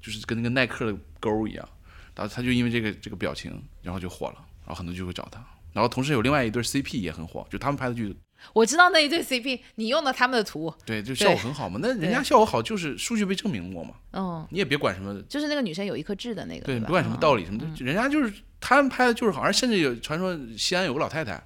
[0.01, 1.67] 就是跟那个耐克的钩一样。
[2.13, 5.43] 然后他就因为这个这个表情，然后就火了，然后很多剧会找他。
[5.73, 8.15] 然后同时有另外一对 CP 也很火，就他们拍的剧。
[8.53, 11.79] 我知道那一对 CP，你用的他们的图，对，就效果很好嘛。
[11.81, 13.95] 那人家效果好，就是数据被证明过嘛。
[14.13, 14.47] 嗯。
[14.49, 15.21] 你也别管什么。
[15.23, 16.65] 就是那个女生有一颗痣的那个。
[16.65, 21.41] 对，不管什么道理什么的，人家就是他们拍的就是好，而甚至有传说西安有个老太太，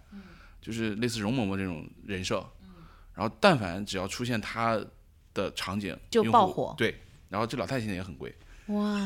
[0.61, 2.45] 就是类似容嬷嬷这种人设，
[3.13, 4.79] 然后但凡只要出现她
[5.33, 6.73] 的场景，就爆火。
[6.77, 6.99] 对。
[7.29, 8.35] 然后这老太太现在也很贵。
[8.69, 9.03] 哇，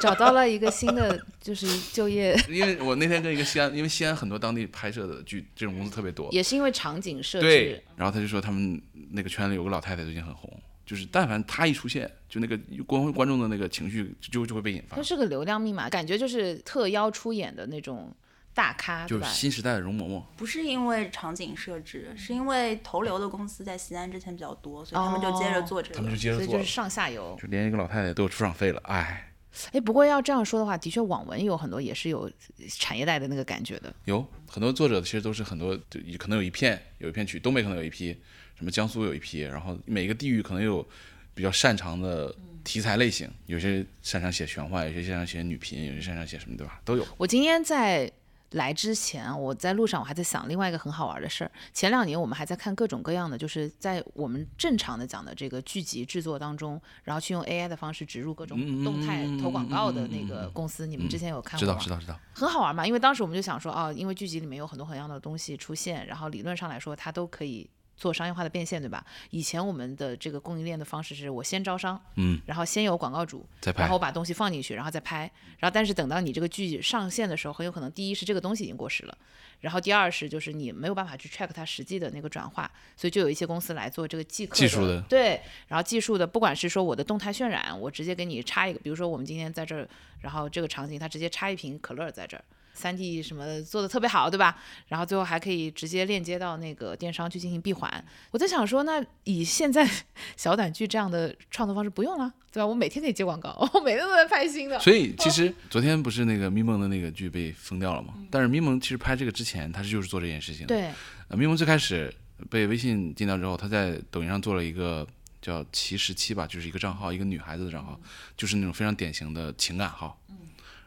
[0.00, 2.36] 找到了一个新的就是就业。
[2.48, 7.46] 因为我那天跟一个西安，因为西安很多当地拍摄的剧这种公司特别多，也是因为场景设置。
[7.46, 10.50] 对，然后他就说他们那个圈里有个老太太最近很红，
[10.84, 14.96] 就是但凡她一出现，就那个观观众的那个情绪就就会被引发。
[14.96, 18.14] 它是个流量密码，感觉就是特邀出演的那种。
[18.54, 29.34] 大咖就是新时代的容嬷嬷，不是因为场景设置，是因为投流的公司在西安之前比较多，所以他们就接着做这个，他们就接着做，所以就是上下游，就连一个老太太都有出场费了，哎，
[29.72, 32.30] 哎，不过要这样说的话，的确网文有很多也是有
[32.78, 38.16] 产业带的那个感觉的，有很多作者其实都是很多，就可能有一片有一片区，东北可能有一批，
[38.54, 40.86] 什么江苏有一批，然后每个地域可能有
[41.34, 46.80] 比较擅长的题材类型，有些擅长写玄幻，有些擅长写女频，有些擅长写什么，对吧？
[46.84, 47.04] 都有。
[47.16, 48.08] 我今天在。
[48.54, 51.50] 来之前，我在路上我还在想另外一个很好玩的事儿。
[51.72, 61.80] 前两年我们还在看各种各样的，就是在我们正常的讲的这个剧集制作当中，然后去用 AI 的方式植入各种动态投广告的那个公司，你们之前有看过吗？
[61.80, 62.18] 知道知道知道。
[62.32, 67.68] 很好玩嘛，因为当时我们就想说，哦，因为剧集里面有很多很样的东西出现，然后理论上来说它都可以。
[67.96, 69.04] 做商业化的变现，对吧？
[69.30, 79.16] 以前我们的这个供应链的方式是我先招商，嗯，然后先有广告主，然后我把东西放进去，然后再拍，然后但是等到你这个剧上线的时候，很有可能第一是这个东西已经过时了，
[79.60, 89.88] 然后第二是就是你没有办法去 track 它实际的那个转化，所以就有一些公司来做这个技技术的，对，然后技术的，不管是说我的动态渲染，我直接给你插一个，比如说我们今天在这儿，
[90.20, 92.44] 然后这个场景它直接插一瓶可乐在这儿。
[92.74, 94.58] 三 D 什么做的特别好，对吧？
[94.88, 98.04] 然后最后还可以直接链接到那个电商去进行闭环。
[98.32, 99.88] 我在想说，那以现在
[100.36, 102.66] 小短剧这样的创作方式不用了，对吧？
[102.66, 104.78] 我每天可以接广告，我每天都在拍新的。
[104.80, 108.14] 所以其实 昨天不是那个咪蒙的那个剧被封掉了嘛？
[108.30, 110.92] 但是咪蒙其实拍这个之前，他是就是做这件事情的。
[111.30, 112.12] 咪蒙最开始
[112.50, 115.06] 被微信禁掉之后，他在抖音上做了一个
[115.40, 117.98] 叫“齐十七”吧，就是一个账号，一个女孩子的账号，
[118.36, 120.20] 就是那种非常典型的情感号。
[120.28, 120.36] 嗯。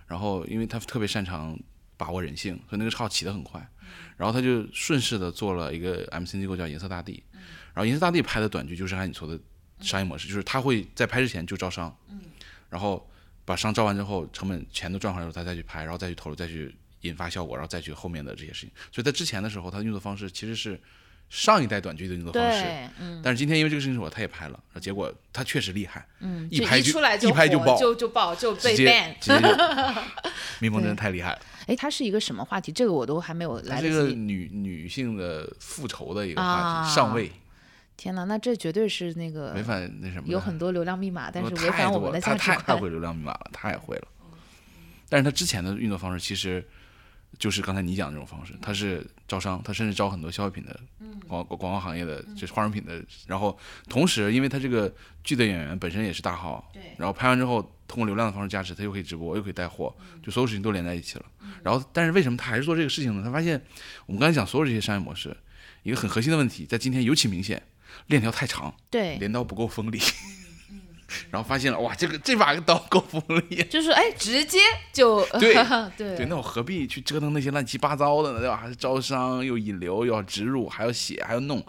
[0.08, 1.58] 然后，因为他特别擅长。
[1.98, 3.68] 把握人性，所以那个号起得很快，
[4.16, 7.24] 然后他就顺势的做了一个 M C 机构叫银色大地，
[7.74, 9.40] 然后银色大地拍的短剧就是按你说的
[9.82, 11.96] 商业模式，就是他会在拍之前就招商，
[12.70, 13.10] 然后
[13.44, 18.72] 把商招完之后，成本钱都赚回来之后，他再去拍，然后再去投入，再去引发效果，然后再去后面的这些事情。
[18.92, 20.80] 所以在之前的时候，他的运作方式其实是
[21.30, 22.64] 上一代短剧的运作方式，
[23.24, 29.14] 但是今天因为这个事情是我，他也拍了，结果他确实厉害，嗯，一拍就一拍就爆，就就爆就被 ban，
[30.60, 31.40] 蜜蜂真的太厉害了。
[31.68, 32.72] 哎，它是一个什么话题？
[32.72, 33.90] 这个我都还没有来得及。
[33.90, 37.30] 这个女女性的复仇的一个话题，上位。
[37.98, 40.28] 天哪，那这绝对是那个违反那什么？
[40.28, 42.58] 有很多流量密码，但是违反我们的价值观。
[42.58, 44.08] 他太会流量密码了，太会了。
[45.10, 46.64] 但是他之前的运作方式其实
[47.38, 50.80] 就是刚才你讲的这种方式，他是招商，他甚至招很多消费品的
[51.28, 53.04] 广广告行业的，就是化妆品的。
[53.26, 53.58] 然后
[53.90, 57.70] 同时，因为他这个剧的演员本身也是大号，然后拍完之后。
[57.88, 61.26] 通过流量的方式加持，他又可以直播，又可以带货，就所有事情都连在一起了。
[61.64, 63.24] 然后，但是为什么他还是做这个事情呢？
[63.24, 63.62] 他发现
[64.06, 65.36] 我们刚才讲所有这些商业模式，
[65.84, 67.62] 一个很核心的问题，在今天尤其明显，
[68.08, 70.00] 链条太长，对，镰刀不够锋利。
[71.32, 74.60] 然后发现了，哇，这个这把刀够锋利， 就是哎，直接
[74.92, 75.54] 就对
[75.96, 78.40] 对对，那我何必去折腾那些乱七八糟的呢？
[78.40, 78.58] 对吧？
[78.58, 81.66] 还是招商又引流，又要植入，还要写，还要弄，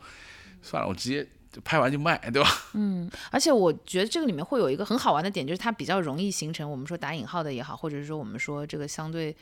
[0.60, 1.24] 算了，我直接。
[1.64, 2.48] 拍完就卖，对吧？
[2.74, 9.34] 嗯，而且我觉得这个里面会有一个很好玩的点，就是它比较容易形成我们说打引号的也好，或者是说我们说这个相对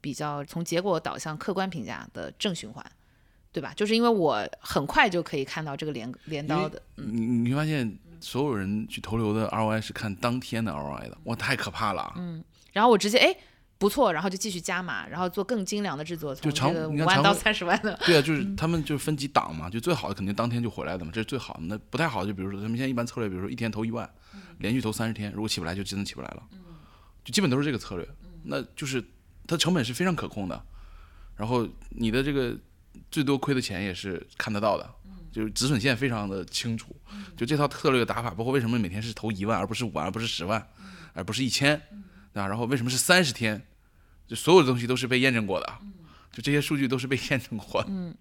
[0.00, 2.84] 比较从结果导向客观评价的正循环，
[3.52, 3.72] 对吧？
[3.74, 6.80] 就是因为我很快就可以看到这个镰镰刀的。
[6.96, 12.12] 你你会发现，所有人去投流的 ROI 是看当天的 ROI 的，哇，太可怕了。
[12.16, 13.36] 嗯，然后我直接哎。
[13.76, 17.98] 不错，然后就继续加码，然后做更精良的制作，从这个五万到三十万的。
[18.06, 21.60] 对啊，就是他们就是分几档嘛，就最好的肯定当天就回来的嘛，这是最好的。
[21.62, 24.08] 那不太好的，就比如说他们现在一般策略，比如说一天投一万，
[24.58, 26.42] 连续投三十天，如果起不来就真的起不来了，
[27.24, 28.08] 就基本都是这个策略。
[28.44, 29.04] 那就是
[29.46, 30.64] 它成本是非常可控的，
[31.36, 32.56] 然后你的这个
[33.10, 34.88] 最多亏的钱也是看得到的，
[35.32, 36.94] 就是止损线非常的清楚。
[37.36, 40.64] 就这套策略的打法，包括为什么每天是投一万而不是五万，而不是十万，
[41.12, 41.80] 而不是一千。
[42.34, 43.66] 啊，然后为什么是三十天？
[44.26, 45.78] 就所有的东西都是被验证过的，
[46.32, 47.88] 就这些数据都是被验证过的。
[47.90, 48.14] 嗯，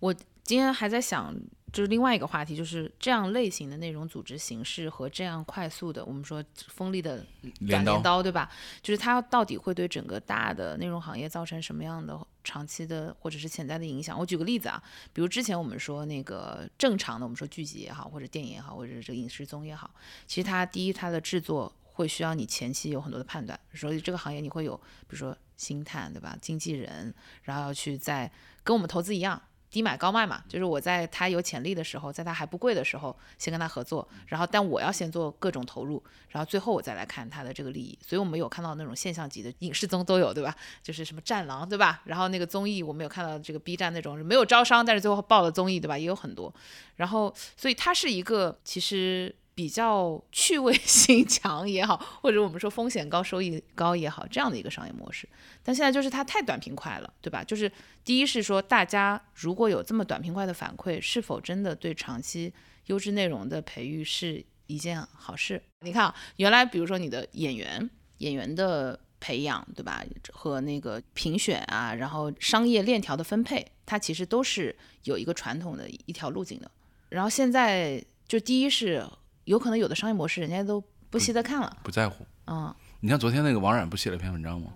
[0.00, 1.32] 我今天还在想，
[1.72, 7.24] 就是另外一个话题，就是这样类型的内容组织形式和这样快速的，我们说锋利的
[7.68, 8.50] 短镰刀，对吧？
[8.82, 14.18] 就是它到底会对整个大的内容行业造成什么样的长期的或者是潜在的影响？
[14.18, 19.88] 我举个例子啊，比如之前我们说那个正常的，我们说剧集也好，或者电影也好，或者是这个影视综也好，
[20.26, 21.72] 其实它第一它的制作。
[21.94, 26.36] 会需要你前期有很多的判断，所以这个行业你会有，比如说星探，对吧？
[26.40, 28.30] 经纪人，然后要去在
[28.62, 37.96] 跟我们投资一样，低买高卖嘛，就是我在他有潜力的时候，在他还不贵的时候，先跟他合作，然后但我要先做各种投入，然后最后我再来看他的这个利益。
[38.04, 40.52] 所以我们有看到那种现象级的影视综都有，对吧？
[40.82, 42.02] 就是什么战狼，对吧？
[42.06, 45.96] 然后那个综艺我们有看到这个 B 站那种没有招商，但是最后爆了综艺，对吧？
[45.96, 46.52] 也有很多。
[46.96, 49.32] 然后所以它是一个其实。
[49.54, 55.28] 比较 趣味性强也好，或者我们说风险高、收益高也好，这样的一个商业模式。
[55.62, 57.42] 但现在就是它太短平快了，对吧？
[57.44, 57.70] 就是
[58.04, 62.52] 第一是说，大家如果有这么短平快的反馈，是否真的对长期
[62.86, 65.62] 优质内容的培育是一件好事？
[65.80, 67.88] 你看啊，原来比如说你的演员、
[68.18, 70.04] 演员的培养，对吧？
[70.32, 76.70] 和那个评选啊，然后商业链条的分配，它其实都是有一个传统的一条路径的。
[77.10, 79.06] 然后现在就第一是。
[79.44, 82.26] 有可能有的商业模式人家都不稀得看了，不在乎。
[82.46, 84.72] 嗯，你像昨天那个王冉不写了一篇文章吗？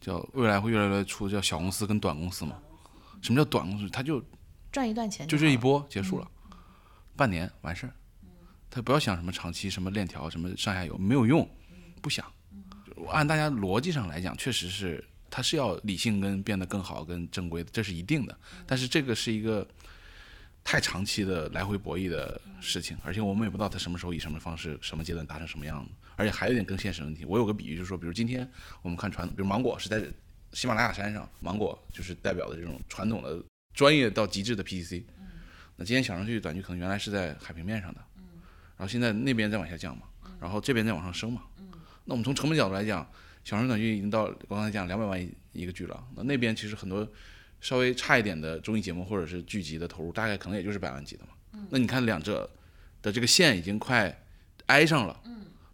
[0.00, 2.56] 叫未来会越来越出叫小公司跟短公司嘛？
[3.22, 3.88] 什么叫短公司？
[3.88, 4.22] 他就
[4.70, 6.28] 赚一段钱，就这一波结束了，
[7.16, 7.92] 半年完事儿。
[8.70, 11.48] 他不要想什么长期什么链条什么上下游没有用，
[12.00, 12.24] 不想。
[13.10, 18.38] 按大家逻辑上来讲，确实是他是要理性跟变得更好跟正规的，这是一定的。
[18.66, 19.66] 但是这个是一个。
[20.66, 25.92] 太长期的来回博弈的事情，而且我们也不知道他什么时候以什么方式、什么阶段达成什么样子。
[26.16, 28.50] 而且还有一点更现实的问题，我有个比喻，就是说，比如今天
[28.82, 30.02] 我们看传统，比如芒果是在
[30.52, 33.40] 喜马拉雅山上，芒果就是代表的这种传统的
[33.74, 35.04] 专业到极致的 PCC。
[35.76, 38.00] 那今天小程序短剧可能原来是在海平面上的，
[38.76, 40.02] 然后现在那边在往下降嘛，
[40.40, 41.42] 然后这边在往上升嘛。
[42.04, 43.08] 那我们从成本角度来讲，
[43.44, 47.08] 小程序短剧已经到刚才讲两百万一个剧了，那那边其实很多。
[47.60, 51.66] 稍微差一点的综艺节目或者是剧集的投入，大概可能也就是百万级的嘛。
[51.70, 52.48] 那你看两者
[53.02, 54.24] 的这个线已经快
[54.66, 55.20] 挨上了。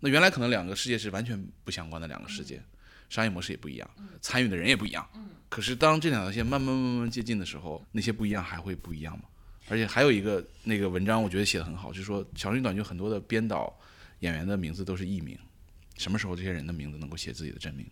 [0.01, 2.61] 那原来可能两个世界是完全不相关的两个世界，
[3.09, 3.90] 商业模式也不一样，
[4.21, 5.09] 参与的人也不一样。
[5.49, 9.25] 可是当这两条线慢慢慢慢接近的时候，那些不一样还会不一样吗？
[9.68, 13.73] 而且还有一个那个文章，我觉得写的很好，就是说小剧短剧很多的编导
[14.21, 15.38] 演员的名字都是艺名。
[15.97, 17.87] 什么时候这些人的名字能够写自己的真名？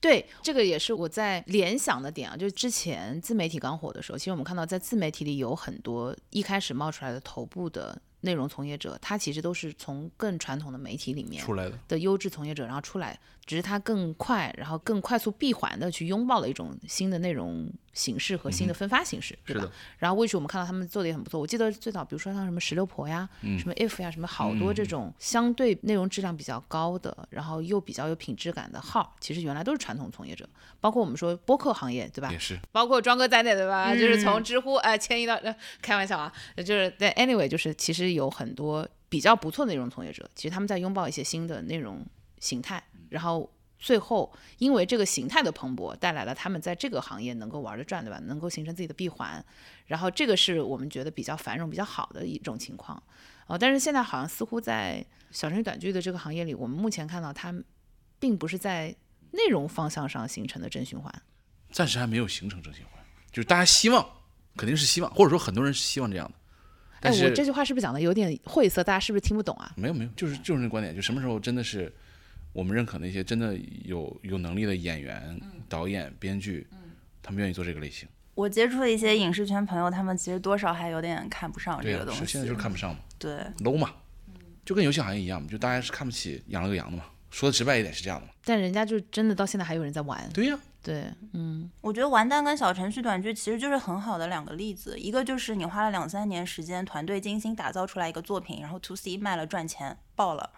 [0.00, 2.36] 对，这个也是我在联想的点啊。
[2.36, 8.00] 就是之前自媒体刚火的时候，其实我们看到在自媒体里有很多一开始冒出来的头部的。
[8.22, 13.16] 内容从业者，他其实都是从更传统的媒体里面出来的的优质从业者，然后出来，
[13.48, 19.66] 只是它更快，然后更快速闭环的去拥抱了一种新的内容形式和新的分发形式，是吧？
[19.96, 21.40] 然后魏 h 我们看到他们做的也很不错。
[21.40, 23.26] 我记得最早，比如说像什么石榴婆呀，
[23.58, 30.46] 什么 if 呀，什么好多这种相对内容质量比较高的，然后又比较有品质感的号，其实原来都是传统从业者，
[30.78, 32.30] 包括我们说播客行业，对吧？
[32.30, 33.94] 也是，包括庄哥在内，对吧？
[33.94, 38.08] 就是从知乎呃迁移到，呃开玩笑啊，就是在 anyway，就是其实。
[38.18, 42.04] 有很多比较不错的内容从业者，其实他们在拥抱一些新的内容
[42.40, 48.18] 形态，然后最后因为这个形态的蓬勃，带来了他们在这个行业能够玩得转，对吧？
[48.24, 49.44] 能够形成自己的闭环，
[49.86, 53.02] 然后这个是我们觉得比较繁荣、比较好的一种情况。
[53.46, 57.54] 哦，但是现在好像似乎在小程序短剧的这个行业里，我们目前看到它
[58.18, 58.94] 并不是在
[59.30, 61.22] 内容方向上形成的正循环，
[61.70, 64.06] 暂时还没有形成正循环，就是大家希望
[64.56, 66.34] 肯定是希望，或者说很多人是希望这样的。
[67.00, 68.82] 哎，我这句话是不是讲的有点晦涩？
[68.82, 69.72] 大家是不是听不懂啊？
[69.76, 71.94] 没有没有，就是就是那观点，就什么时候真的是
[72.58, 76.66] 我们认可那些真的有有能力的演员、导演、编剧，
[77.22, 78.08] 他们愿意做这个类型。
[78.34, 82.26] 我接触的一些影视圈朋友，他们其实多少还有点看不上这个东西。
[82.26, 82.98] 现在就是看不上嘛。
[83.16, 83.94] 对，low 嘛，
[84.64, 87.04] 就跟游戏行业一样嘛，就大家是看不起养了个羊的嘛。
[87.30, 88.32] 说的直白一点是这样的嘛。
[88.42, 90.28] 但人家就真的到现在还有人在玩。
[90.34, 90.58] 对呀。
[90.82, 100.50] 对，嗯，我觉得完蛋跟小程序短剧其实就是很好的两个例子，一个就是你花了两三年时间，团队精心打造出来一个作品，然后 to C 卖了赚钱爆了，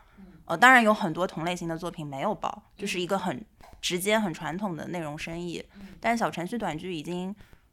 [0.50, 3.40] 呃，当然有很多同类型的作品没有爆，就是一个很
[3.80, 5.64] 直接、很传统的内容生意。
[6.00, 7.32] 但是小程序短剧已经，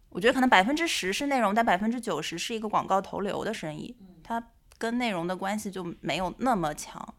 [0.10, 4.42] 我觉得可能百分之十是内容，但百分之九十是一个广告投流的生意，它
[4.78, 7.16] 跟内容的关系就没有那么强。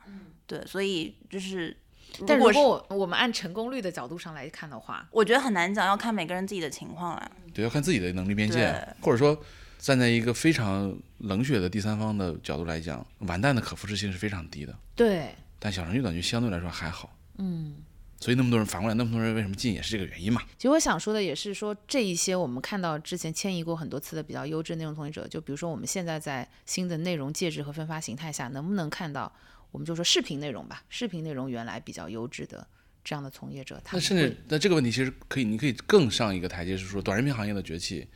[0.47, 1.77] 对，所以就是。
[2.25, 7.33] 但如果我们按成功率的角度上来看的话，我觉得很难讲，要看每个人自己的情况了。
[7.53, 9.37] 对，要看自己的能力边界，或者说
[9.77, 14.73] 站在一个非常冷血的第三方的角度来讲，完蛋的可复制性是非常低的。
[14.95, 15.35] 对。
[15.59, 17.17] 但小程序短剧相对来说还好。
[17.39, 17.77] 嗯。
[18.21, 20.43] 所以那么多人反过来，那么多人为什么进也是这个原因嘛？
[20.57, 29.33] 其实我想说的也是说，这一些我们看到之前迁移过很多次的比较优质内容从业者，就比如说我们现在在新的内容介质和分发形态下，能不能看到？
[29.71, 32.67] 我们就说视频内容吧，视频内容原来比较优质的
[33.05, 38.09] 这样的从业者，那甚至那这个问题其实可以，你可以更上一个台阶，是说短视频行业的崛起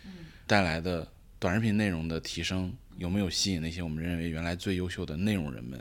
[0.49, 1.07] 带来的
[1.39, 5.79] 短视频内容的提升，有没有吸引那些我们认为原来最优秀的内容人们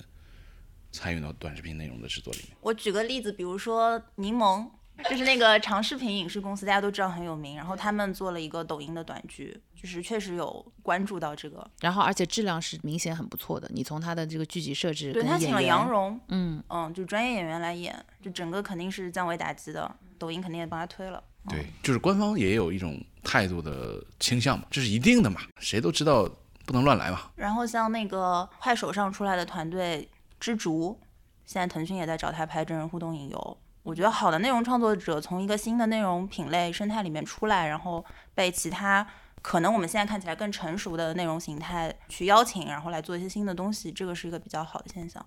[0.91, 2.57] 参与到短视频内容的制作里面？
[2.61, 4.67] 我举个例子，比如说柠檬，
[5.09, 13.69] 就是那个长视频影视公司，大家都知道很有名，然后他们做了一个抖音的短剧，就是确实有关注到这个，然后而且质量是明显很不错的。
[13.73, 21.23] 你从他的这个剧集设置，对他请了杨蓉，嗯嗯，就专业演员来演，就整个肯定是降维打击的，抖音肯定也帮他推了。
[21.49, 26.29] 对，就是官方也有一种态度的倾向嘛，这是一定的嘛，谁都知道
[26.67, 27.31] 不能乱来嘛。
[27.35, 30.07] 然后像那个快手上出来的团队
[30.41, 30.99] 知足，
[31.45, 33.57] 现在腾讯也在找他拍真人互动影游。
[33.83, 39.07] 我觉得好的内容创作者从一个新的内容品类生态里面出来，然后被其他
[39.43, 45.23] 可能我们现在看起来更成熟的内容形态去邀请，然后来做一些新的东西，这个是一个比较好的现象。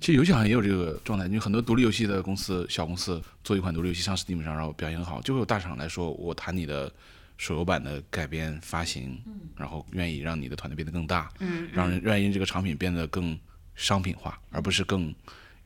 [0.00, 6.90] 其实游戏行业也有这个状态，因为很多独立游戏的公司、小公司做一款独立游戏上 Steam 上，然后表现很好，就会有大厂来说，我谈你的
[7.36, 9.20] 手游版的改编发行，
[9.56, 13.38] 然后愿意让你的团队变得更大，嗯，让人愿意这个产品变得更
[13.76, 15.14] 商品化，而不是更。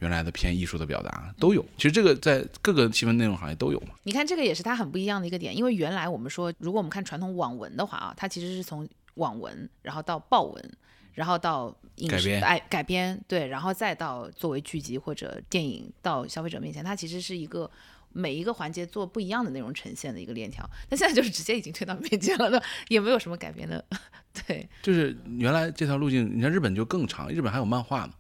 [0.00, 3.88] 原来的偏艺术的表达都有，其实这个在各个新闻内容行业都有嘛。
[4.04, 10.70] 你看这个也是它很不一样的一个点，因为原来我们说，如果我们看传统网文的话啊，它其实是从网文，然后到报文，
[11.12, 17.70] 然后到影视哎改编，对，然后再到作为剧集或者电影到消费者面前，它其实是一个
[18.12, 20.68] 每一个环节做不一样的内容呈现的一个链条。
[20.88, 23.84] 那现在就是直接已经推到面前了，那也没有什么改变的，
[24.46, 28.12] 对，就是原来这条路径，你看日本就更长，日本还有漫画呢。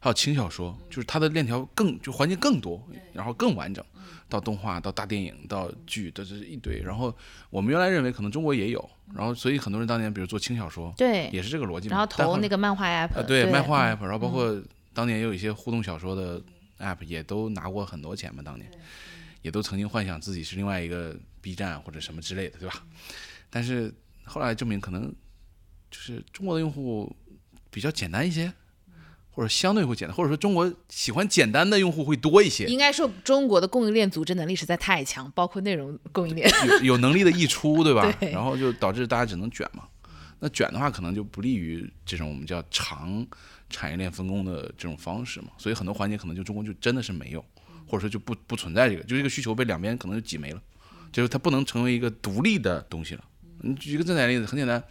[0.00, 2.80] 还有轻小说，就是它的链条更就环节更多，
[3.12, 3.84] 然后更完整，
[4.28, 6.78] 到动画到大电影到剧，都是一堆。
[6.78, 7.12] 然后
[7.50, 11.88] 我们原来认为可能中国也有，然后所以很多人当年比如做轻小说，对，也是这个逻辑。
[11.88, 14.56] 然后投那个漫画 app，对，漫画 app，然后包括
[14.94, 16.40] 当年也有一些互动小说的
[16.78, 18.70] app，也都拿过很多钱嘛，当年
[19.42, 22.82] 也都曾经幻想自己是另外一个 B 站或者什么之类的，对吧？
[23.50, 23.92] 但是
[24.24, 25.12] 后来证明可能
[25.90, 27.14] 就是中国的用户
[27.70, 28.52] 比较简单一些。
[29.30, 32.64] 或者相对会简单，或者说中国喜欢简单的用户会多一些。
[32.64, 38.12] 应该说中国的供应链组织能力实在太强，包括内容供应链有 有能力的溢出，对吧？
[38.32, 39.86] 然后就导致大家只能卷嘛。
[40.40, 43.24] 那卷的话，可能就不利于这种我们叫长
[43.70, 45.50] 产业链分工的这种方式嘛。
[45.56, 47.44] 所以很多环节可能就中国就真的是没有，
[47.88, 50.62] 或者说就不不存在这个，就这个需求被两边可能就挤没了，
[51.10, 53.24] 就是它不能成为一个独立的东西了。
[53.60, 54.82] 你举一个最简单例子，很简单。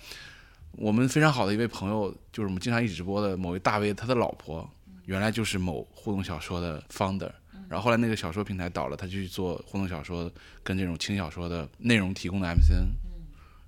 [0.73, 4.69] 我们非常好的一位朋友，就是我们经常一起直播的某位大 V，他的老婆
[5.05, 7.31] 原来就是某互动小说的 founder，
[7.67, 10.31] 然后后来那个小说平台倒了，他就去做互动小说
[10.63, 12.89] 跟这种轻小说的内容提供的 MCN，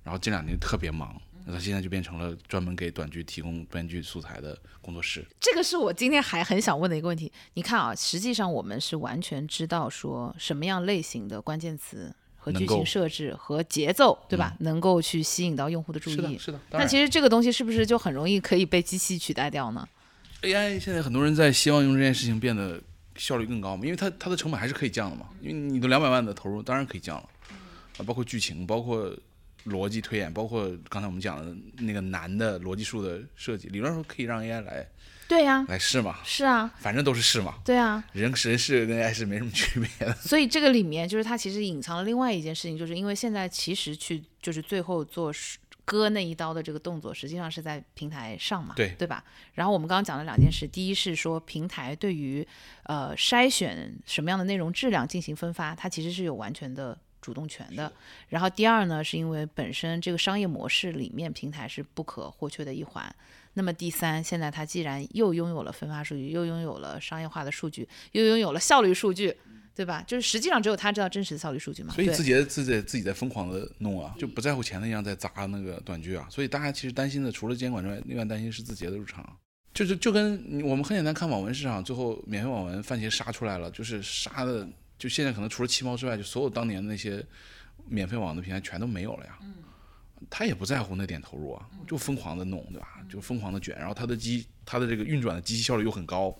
[0.04, 1.20] 然后这两年特别忙，
[1.50, 5.26] 那他现在就变成了专门给短剧提供编剧素材的工作室。
[5.40, 7.32] 这个是我今天还很想问的一个问题。
[7.54, 12.14] 你看啊，实际上我们是完全知道说什么样类型的关键词。
[12.42, 14.56] 和剧情设置和节奏，对吧？
[14.60, 16.14] 能够去吸引到用户的注意。
[16.14, 16.58] 是的，是的。
[16.70, 19.86] 那其实这个东西是不是就很容易可以被机器取代掉呢
[20.40, 22.80] ？AI 现在很多人在希望用这件事情变得
[23.14, 25.26] 效率更高嘛，因为它它的成本还是可以降的嘛。
[25.42, 27.28] 因为你的两百万的投入，当然可以降了。
[27.98, 29.14] 啊，包括剧情，包括
[29.66, 34.86] 逻辑推演，包括刚才我们讲的那个难的逻辑数的设计，理论上可以让 AI 来。
[35.28, 37.60] 对呀，来试嘛，是啊，反正都是试嘛。
[37.64, 40.12] 对啊，人人试跟 AI 是没什么区别的。
[40.20, 45.32] 所以这个里面就是它其实隐藏了另外一件事情，就是因为现在其实去就是最后做
[45.84, 49.22] 割那一刀的这个动作，实际上是在平台上嘛，对对吧？
[49.54, 52.44] 然后我们刚刚讲了两件事，第一是说平台对于
[52.84, 57.92] 呃筛选什么样的内容质量进行分发，它其实是有完全的主动权的。
[58.28, 63.14] 然后第二呢，是因为本身这个商业模式里面平台是不可或缺的一环。
[63.54, 69.36] 那么第三，现在它既然又拥有了分发数据，又拥有了商业化的数据，又拥有了效率数据，
[69.74, 70.04] 对吧？
[70.06, 71.92] 就是实际上只有他知道真实的效率数据嘛。
[71.92, 76.26] 所以字节自己自己在疯狂的弄啊，就不在乎钱的一样在砸那个短剧啊。
[76.30, 79.36] 所以大家其实担心的除了监管之外，另外担心是字节的入场。
[79.72, 84.68] 就是就跟我们很简单看网文市场，最后免费网文番茄杀出来了，就是杀的，
[85.00, 87.24] 就现在可能除了七猫之外，就所有当年的那些
[87.88, 89.38] 免费网的平台全都没有了呀。
[90.28, 92.98] 他也不在乎那点投入啊，就疯狂的弄，对吧？
[93.08, 96.36] 就疯狂的卷，然后他的机，他的这个运转的机器效率又很高，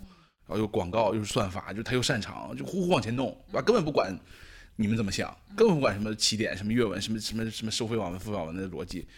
[0.47, 3.63] 然后又广告又是算法，就他又擅长，就呼呼往前弄，对吧？
[3.63, 4.15] 根本不管
[4.77, 9.09] 你们怎么想，根本不管什么起点、什么阅文、什么什么什么收费网文、付费网文的逻辑，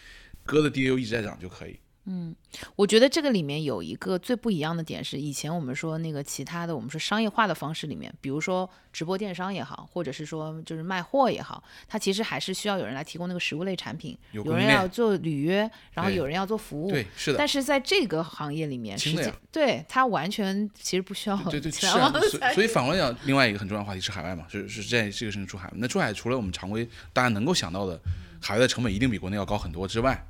[0.45, 1.77] 哥的 DAU 一直在涨就可以。
[2.05, 2.35] 嗯，
[2.75, 17.37] 我觉得这个里面有一个最不一样的点是，以前我们说那个其他的，我们说商业化的方式里面，比如说直播电商也好，或者是说就是卖货也好，它其实还是需要有人来提供那个实物类产品，有人要做履约，然后有人要做服务，对，是的。
[17.37, 22.11] 但是在这个行业里面，实际对它完全其实不需要，对对 是啊。
[22.53, 25.71] 所以反过来讲，另外一个很重要的话题是海外嘛，是是在这个事情出海。
[25.77, 27.97] 那出海除了我们常规大家能够想到的，
[28.41, 30.21] 海外的成本一定比国内要高很多之外。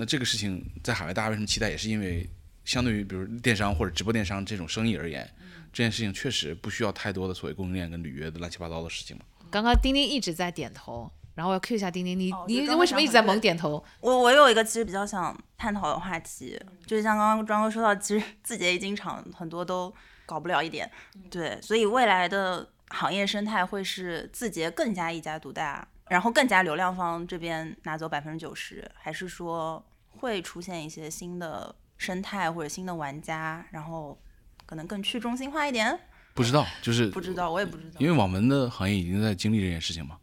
[0.00, 1.68] 那这个事情在海外大家为什么期待？
[1.68, 2.26] 也是因为
[2.64, 5.30] 相对于比如电商或者直播电商这种生意而言，
[5.74, 9.22] 这件事情确实不需要太多的所谓供应链跟履约的乱七八糟的事情嘛。
[9.50, 13.84] 刚刚丁丁一直在点头，然后我要 Q 一下丁丁，你你为什么一直在猛点头？
[14.00, 19.94] 我我有一个其实比较想探讨的话题，就是像刚刚庄哥说到，其实字节经常很多都
[20.24, 20.90] 搞不了一点，
[21.30, 29.84] 对，所以未来的行业生态会是字节更加一家独大，然后更加流量方这边拿走百分之九十，还是说
[30.20, 34.20] 会出现一些新的生态或者新的玩家，然后
[34.66, 35.98] 可能更去中心化一点？
[36.34, 40.18] 不知道，就是不知道，我也不知道，因为网文的行业已经在经历这件事情嘛，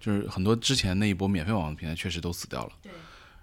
[0.00, 2.72] 就是很多之前那一波免费网文平台确实都死掉了。
[2.80, 2.90] 对。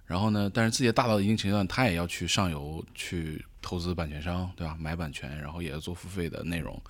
[0.06, 4.76] 然后呢，但是字节大到一定程度，它也要去上游去投资版权商，对吧？
[4.80, 6.82] 买版权，然后也要做付费的内容，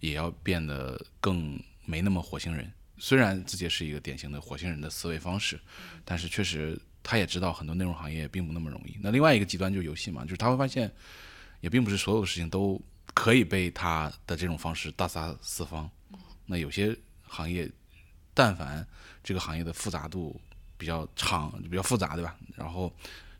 [0.00, 2.72] 也要变得更没那么火星人。
[2.96, 5.60] 虽然字节是一个典型的火星人的思维方式，
[6.02, 8.96] 但是确实他也知道很多内容行业并不那么容易。
[9.00, 10.90] 那另外一个极端就是游戏嘛，就是他会发现，
[11.60, 12.80] 也并不是所有的事情都。
[13.14, 15.90] 可以被他的这种方式大杀四方。
[16.46, 17.70] 那有些行业，
[18.32, 18.86] 但凡
[19.22, 20.40] 这个行业的复杂度
[20.78, 22.34] 比较长、比较复杂，对吧？
[22.56, 22.90] 然后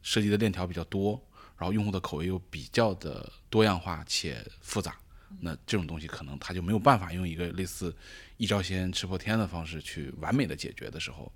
[0.02, 1.18] 涉及的链条比较多，
[1.56, 4.94] 然后用户的口味又比较的多样化且复杂，
[5.40, 7.96] 那这种东西可能他就没有办法用一个类似
[8.36, 11.32] 一招鲜吃破天的方式去完美的解决的时候，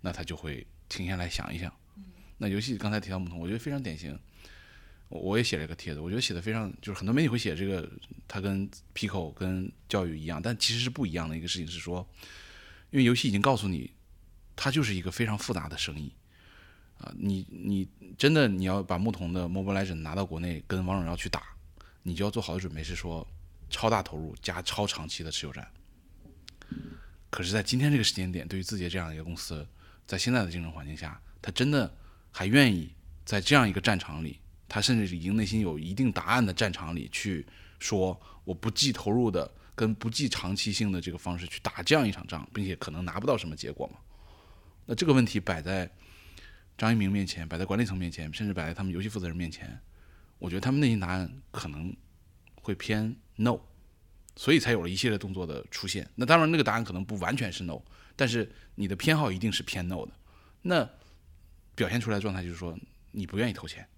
[0.00, 1.72] 那他就会停下来想一想。
[2.38, 4.18] 那游戏刚才提到牧童，我觉得非常典型。
[5.08, 7.90] 我也写了一个帖子，我觉得写的非常，就是很多媒体会写这个，
[8.28, 12.08] 它跟 Pico 跟教育一样，但其实是不一样的一个事情是说，
[12.90, 13.90] 因为游戏已经告诉你，
[14.54, 16.12] 它就是一个非常复杂的生意，
[16.98, 21.42] 啊，你你真的你要把牧童的 Mobile Legend 拿到国内跟王者荣耀去打，
[22.04, 23.26] 你就要做好的准备是说
[23.68, 25.68] 超大投入加超长期的持有战。
[27.30, 29.66] 可是，在今天这个时间点，对于字节这样一个公司，
[30.10, 31.88] 在现在的竞争环境下，他真的
[32.32, 32.92] 还愿意
[33.24, 34.40] 在这样一个战场里？
[34.66, 37.46] 他甚至已经内心有一定答案的战场里去
[37.78, 44.00] 说，我不计投入的跟不计长期性的这个方式去打这样一场仗，并且可能拿不到什么结果嘛？
[44.84, 45.88] 那这个问题摆在
[46.76, 49.80] 张一鸣面前，摆在管理层面前，甚至摆在他们游戏负责人面前，
[50.40, 51.96] 我觉得他们内心答案可能
[52.60, 53.60] 会偏 no，
[54.34, 56.10] 所以才有了一系列动作的出现。
[56.16, 57.80] 那当然，那个答案可能不完全是 no，
[58.20, 60.12] 但是你的偏好一定是偏 no 的。
[60.60, 60.86] 那
[61.74, 62.78] 表现出来的状态就是说，
[63.12, 63.88] 你不愿意投钱。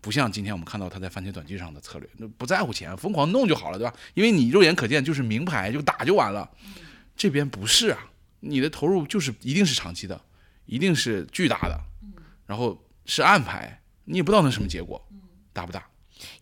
[0.00, 3.92] 不像今天我们看到他在番茄短剧上的策略，那不在乎钱，疯狂弄就好了，对吧？
[4.14, 6.48] 因为你肉眼可见就是名牌，就打就完了。
[7.16, 7.98] 这边不是啊，
[8.38, 10.20] 你的投入就是一定是长期的，
[10.66, 11.80] 一定是巨大的，
[12.46, 15.04] 然后是暗牌，你也不知道那什么结果，
[15.52, 15.84] 打不打？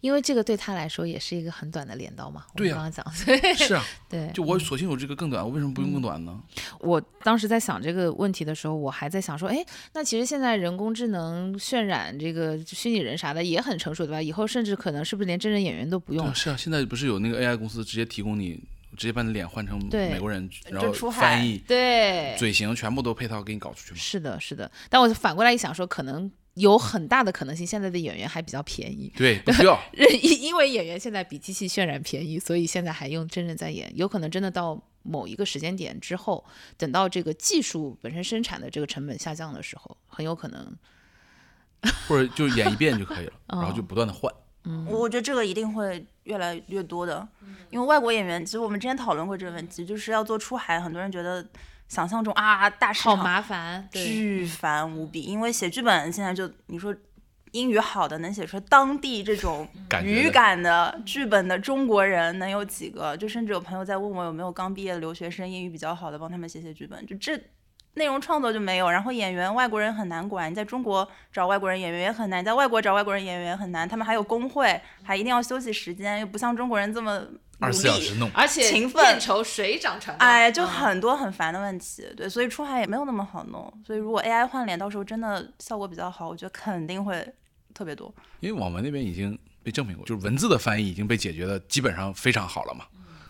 [0.00, 2.44] 因为这个对他来说也是一个很短的镰刀嘛。
[2.56, 3.04] 对呀，刚刚讲
[3.56, 6.40] 是啊，对，就我索性有这个更短，我为什么不用更短呢？
[6.80, 14.22] 我当时在想这个问题的时候，我还在想说，哎，那其实现在人工智能渲染这个虚拟人啥的也很成熟，对吧？
[14.22, 16.34] 以后甚至可能是不是连真人演员都不用？
[16.34, 18.62] 是啊，现在不是有那个 AI 公司直接提供你，
[18.96, 23.96] 直接把你脸换成美国人，然后翻译，对，嘴型全部都配套给你搞出去吗？
[23.98, 24.70] 是的，是的。
[24.88, 26.30] 但我反过来一想，说可能。
[26.54, 29.12] 有很大的可能性，现在的演员还比较便宜。
[29.16, 29.76] 对，不需要。
[30.22, 33.92] 因因为演员现在比机器渲染便宜，所以现在还用真人在演。
[33.96, 36.44] 有可能真的到某一个时间点之后，
[36.76, 40.76] 等到这个技术本身生产的这个成本下降的时候，很有可能，
[42.06, 44.32] 或者就演一遍就可以了， 然后就不断的换。
[44.62, 47.26] 嗯，我觉得这个一定会越来越多的，
[47.70, 51.44] 因为外国演员，其实我们之前讨论过这个问题，就是要做出海，很多人觉得。
[51.94, 55.20] 想象中啊，大市场好麻烦，巨烦无比。
[55.22, 56.92] 因为写剧本现在就你说
[57.52, 59.68] 英语好的能写出当地这种
[60.02, 63.16] 语感的剧本的中国人能有几个？
[63.16, 67.06] 就甚至有朋友在问我有没有刚毕业的留学生英语比较好的帮他们写写剧本。
[67.06, 67.40] 就这
[67.94, 73.88] 内容创作就没有，然后演员外国人很难管，你在中国找外国人演员也很难，在外国找外国人演员很难。
[73.88, 77.22] 他们还有工会，还一定要休息时间，又不像中国人这么。
[77.60, 82.04] 二十四小时弄，而且勤奋，酬水涨船高，哎，就很多很烦的问题。
[82.16, 83.72] 对，所以出海也没有那么好弄。
[83.86, 87.26] 所以如果 AI 换脸，到时候真的效果比较好，我觉得肯定会
[87.72, 88.12] 特别多。
[88.40, 92.84] 因为网文那边已经被证明过，就是文字的翻译已经被解决的基本上非常好了嘛。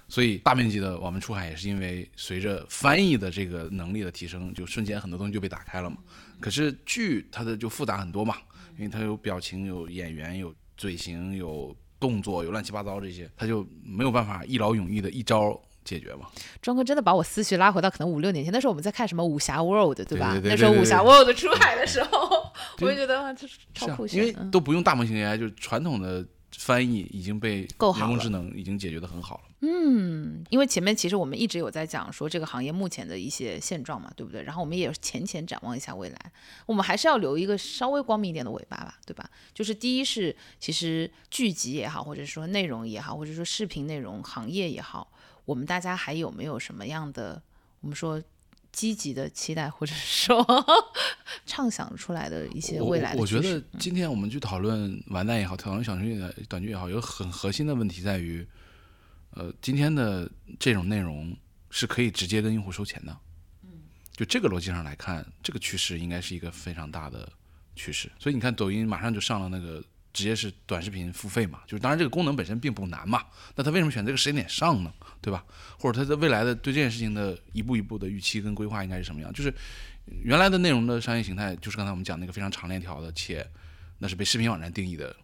[0.08, 5.98] 所以大面积的网文出海也是因为随着翻译的这个能力的提升，就瞬间很多东西就被打开了嘛。
[6.40, 8.36] 可是剧它的就复杂很多嘛，
[8.78, 11.76] 因为它有表情、有演员、有嘴型、有。
[12.04, 16.26] 动作有乱七八糟这些，他就没有办法一劳永逸的一招解决嘛？
[16.60, 20.38] 庄哥真的把我思绪拉回到可能五六年前，那时候我们在看什么武侠 World，对吧？
[20.44, 22.28] 那时候武侠 World 出海的时候，
[22.82, 26.22] 我就觉得这是超酷炫，因为都不用大模型 AI，就是传统的。
[26.58, 29.42] 翻译已经被人工智能已经解决的很好了。
[29.60, 34.42] 嗯，因为前面其实我们一直有在讲说这个行业目前的一些现状嘛，对不对？
[34.42, 36.32] 然后我们也浅浅展望一下未来，
[36.66, 39.28] 我们还是要留一个稍微光明一点的尾巴吧，对吧？
[39.54, 45.10] 就是第一是其实剧集也好，或者说内容也好，或者说视频内容行业也好，
[45.46, 47.42] 我们大家还有没有什么样的
[47.80, 48.22] 我们说
[48.74, 50.44] 积极的期待，或者说
[51.46, 53.20] 畅想出来的一些未来的。
[53.20, 58.46] 我觉得今天我们去讨论完蛋也好，讨论小程序的短剧也好，有很核心的问题在于，
[59.30, 61.34] 呃，今天的这种内容
[61.70, 63.16] 是可以直接跟用户收钱的。
[63.62, 63.70] 嗯
[64.16, 67.30] 就这个逻辑上来看，这个趋势应该是一个非常大的
[67.74, 68.10] 趋势。
[68.18, 69.82] 所以你看，抖音马上就上了那个
[70.14, 73.22] 直接是短视频付费嘛，就是当然这个功能本身并不难嘛，
[73.54, 74.90] 那他为什么选这个时间点上呢？
[75.20, 75.44] 对吧？
[75.78, 79.30] 或者他在未来的对这件事情的一步一步的预期跟规划应该是什么样？
[79.34, 79.52] 就是
[80.06, 83.46] 原来的内容的商业形态，就是刚才我们讲那个非常长链条的，且
[83.98, 85.14] 那是被视频网站定义的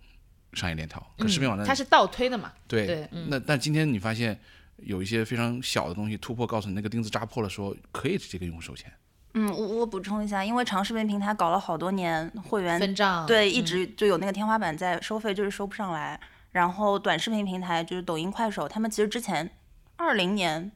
[0.53, 1.15] 商业链条。
[1.17, 2.53] 可视频网站它是倒推的嘛？
[2.69, 4.39] 对，那但今天你发现。
[4.83, 8.91] 有一些非常小的东西突破，告诉你那个钉子扎破了，说可以直接给用户收钱。
[9.35, 16.19] 嗯，我我补充一下，因为长视频平台搞了好多年会员分账，对，一直就有那个天花板在收费，就是收不上来。
[16.53, 19.49] 然后短视频平台就是抖音、快手，他们其实之前
[19.97, 20.73] 二零年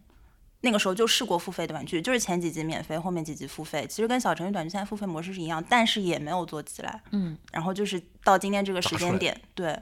[0.61, 7.00] 那个时候就试过付费短剧，就是前几集免费，后面几集付费，其实跟小程序短剧现在付费模式是一样，但是也没有做起来。
[7.11, 9.76] 嗯，然后就是到今天这个时间点，对。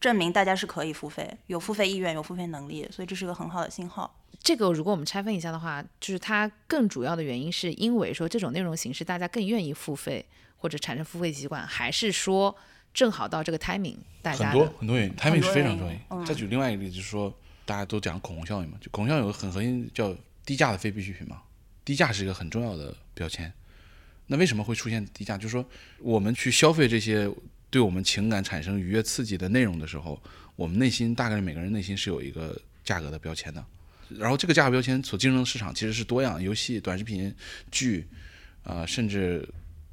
[0.00, 4.20] 证明大家是可以付费，有付费意愿，有付费能力，所以这是个很好的信号。
[4.42, 10.22] 这个如果我们拆分一下的话，就是它更主要的原因是因为说这种内容形式大家更愿意付费
[10.58, 12.54] 或者产生付费习惯，还是说
[12.92, 16.24] 正好到这个 timing，大家很多很多原因，timing 是非常重要。
[16.24, 17.34] 再举另外一个例子，就是说
[17.64, 20.14] 大家都讲口红效应嘛，就口红效应有个很核心叫
[20.44, 21.40] 低价的非必需品嘛，
[21.82, 23.50] 低价是一个很重要的标签。
[24.26, 25.38] 那为什么会出现低价？
[25.38, 25.64] 就是说
[26.00, 27.30] 我们去消费这些。
[27.74, 30.22] 对我们情感产生愉悦刺激的内容的时候，
[30.54, 33.64] 我们内心大概每个人内心是有一个价格的标签的，
[34.10, 37.34] 然后这个价格标签所竞争的市场其实是多样，游戏、短视频、
[37.72, 38.06] 剧，
[38.62, 39.44] 啊，甚至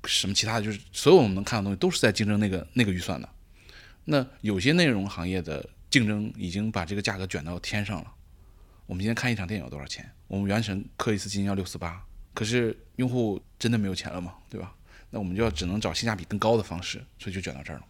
[0.05, 3.27] 什么其他的，就是所有我们能看到东西都是在竞争那个那个预算的。
[4.05, 8.13] 那有些内容行业的竞争已经把这个价格卷到天上了。
[8.85, 10.07] 我们今天看一场电影要多少钱？
[10.27, 12.05] 我们原神氪一次金要六四八，
[12.35, 14.35] 可是用户真的没有钱了吗？
[14.51, 14.71] 对吧？
[15.11, 17.83] 那我们就要只能找性价比更高的方式，所以就卷到这儿了。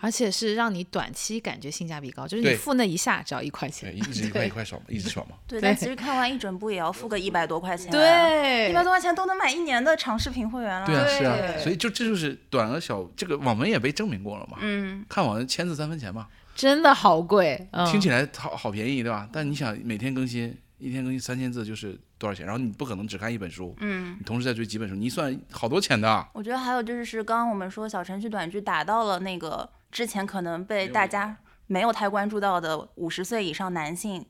[0.00, 5.36] 而且是让你短期感觉性价比高，就是你付那一下只要一块钱，一直一块一块爽，一直爽嘛。
[5.46, 7.90] 对，但其实看完一整部也要付个一百多块钱。
[7.90, 10.86] 对，一百多块钱都能买一年的长视频会员了。
[10.86, 14.58] 对啊，是啊，所以就这就是短而小，这个网文也被证明过了嘛。
[14.60, 19.28] 嗯，看网文签字三分钱嘛，真的好贵，听起来好好便宜，对吧？
[19.32, 20.56] 但你想每天更新。
[20.80, 22.44] 一天更新三千字就是多少钱？
[22.44, 26.28] 然后你不可能只看一本书，嗯，你同时在追几本书，你算好多钱的。
[26.34, 34.26] 我觉得还有就是是刚刚我们说小程序短剧打到了那个之前可能被大家没有太关注到的五十岁以上男性，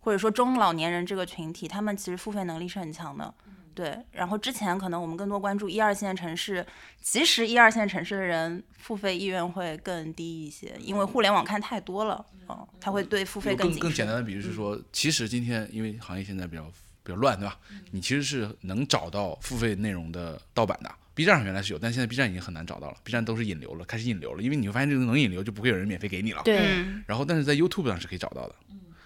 [0.00, 3.32] 或者说中老年人这个群体，他们其实付费能力是很强的。
[3.72, 6.66] 对，然后之前可能我们更多关注一二线城市，
[7.00, 16.70] 其实一二线城市的人付费意愿会更低一些，因为互联网看太多了，嗯，他会对付费更更简单的比喻是说，其实今天因为行业现在比较
[17.10, 17.58] 比较乱，对吧？
[17.90, 26.42] 你其实是能找到付费内容的盗版的，B 站上原来是有，但现在 B 站已经很难找到了，B 站都是引流了，开始引流了，因为你会发现这个能引流就不会有人免费给你了。
[26.44, 26.84] 对。
[27.06, 28.54] 然后但是在 YouTube 上是可以找到的，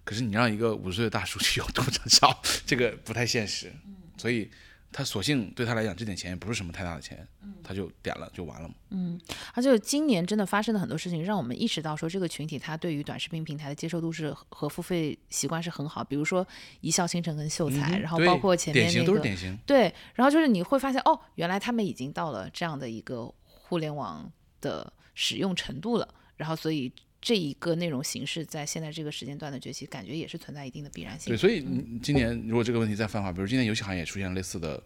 [0.05, 3.73] 可是你让一个五十岁的大叔去 YouTube 上找，这个不太现实，
[4.19, 4.51] 所以。
[4.97, 7.27] 他索性对他来讲，这点钱也不是什么太大的钱，
[7.65, 8.75] 他就点了就完了嘛。
[8.91, 9.21] 嗯，
[9.53, 16.05] 而且今年真的发生了很多事情，让我们意识到说这个群体他对于短视频平台的接受度是和付费习惯是很好。
[16.05, 16.47] 比如说
[16.81, 19.59] 一笑倾城跟秀才，然后包括前面那个，都是典型。
[19.67, 24.31] 对，然后就是你会发现哦，原来他们已经到了这样的一个互联网
[24.61, 26.93] 的使用程度了，然后所以。
[27.25, 31.33] 这一个内容形式在现在这个时间段的崛起，感觉也是存在一定的必然性。
[31.33, 31.65] 对，所以
[32.03, 34.79] 今年如果这个问题再泛化，比如今年游戏行业也出现类似的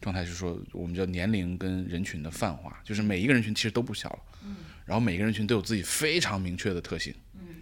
[0.00, 7.56] 状态，是说我们叫年龄跟人群的泛化，就是每一个人群其实都不小了，嗯，然后每个人群都有自己非常明确的特性，嗯，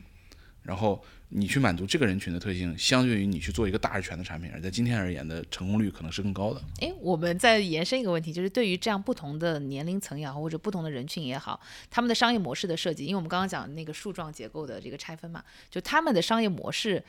[0.63, 1.03] 然后。
[1.31, 6.63] 你去满足这个人群的特性，相对于你去做一个大而全的产品，而在今天而言的成功率可能是更高的。
[6.81, 11.61] 诶，我们再延伸一个问题，就是对于这样不同的年龄层也好，或者不同的人群也好，
[11.91, 17.05] 他们的商业模式的设计，因为我们刚刚讲那个树状结构的这个拆分嘛，就他们的商业模式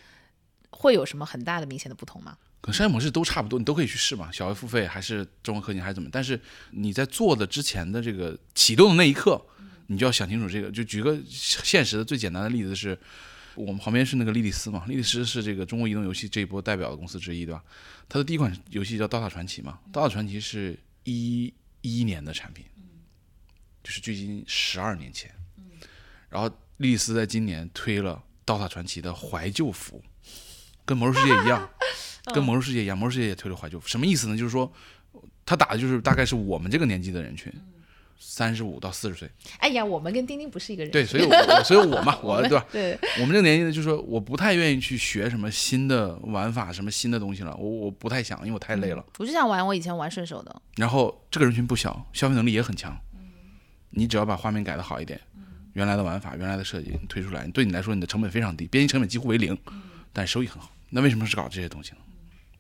[0.72, 2.38] 会有什么很大的明显的不同吗？
[2.59, 6.09] 可商业模式都差不多，你都可以去试嘛，小额付费还是中文科技还是怎么？
[6.11, 6.38] 但是
[6.72, 9.41] 你在做的之前的这个启动的那一刻，
[9.88, 10.70] 你就要想清楚这个。
[10.70, 12.99] 就举个现实的最简单的例子是。
[13.60, 17.62] 我们旁边是那个莉莉丝嘛，莉莉丝是这个中国移动游戏这一波代表的公司之一，对吧？
[18.07, 22.64] 它的第一款游戏叫《刀塔传奇》嘛，《刀塔传奇》是一一年的产品，
[23.84, 25.30] 就是距今十二年前。
[26.30, 26.47] 然后
[26.78, 28.14] 莉莉丝在今年推了
[28.45, 30.01] 《刀塔传奇》的怀旧服，
[30.86, 31.70] 跟《魔兽世界》一样，
[32.34, 33.89] 跟《魔兽世界》一样，《魔兽世界》也推了怀旧服。
[33.89, 34.38] 什么意思呢？
[34.38, 34.72] 就是说，
[35.45, 37.51] 他打的就是大概是我们这个年纪的人群。
[38.20, 39.30] 三十五到四十岁。
[39.59, 40.91] 哎呀，我们跟丁丁不是一个人。
[40.91, 42.65] 对，所以，我所以我嘛，我对吧？
[42.72, 47.55] 对，我们这个年纪呢，就是说，我不太愿意去学什么新的玩法，什么新的东西了。
[47.55, 49.03] 我我不太想，因为我太累了。
[49.17, 50.61] 我就想玩我以前玩顺手的。
[50.76, 52.95] 然后这个人群不小，消费能力也很强。
[53.91, 55.20] 你只要把画面改的好一点，
[55.74, 59.57] 原来的玩法、原来的设计推出来，对你来说，你的成本非常低，编辑成本几乎为零，
[60.13, 60.72] 但收益很好。
[60.89, 61.97] 那为什么是搞这些东西呢？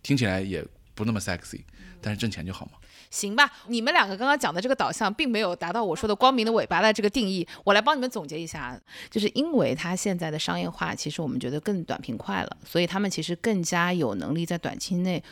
[0.01, 1.61] 听起来也不那么 sexy，
[2.01, 2.71] 但是挣钱就好嘛。
[3.09, 7.47] 行吧，你们两个刚刚讲的这个导向并没有达到我说的光明的尾巴的这个定义。
[7.63, 8.79] 我来帮你们总结一下，
[9.09, 15.23] 就是因为它现在的商业化，其实我们觉得更短平快了，所以他们其实更加有能力在短期内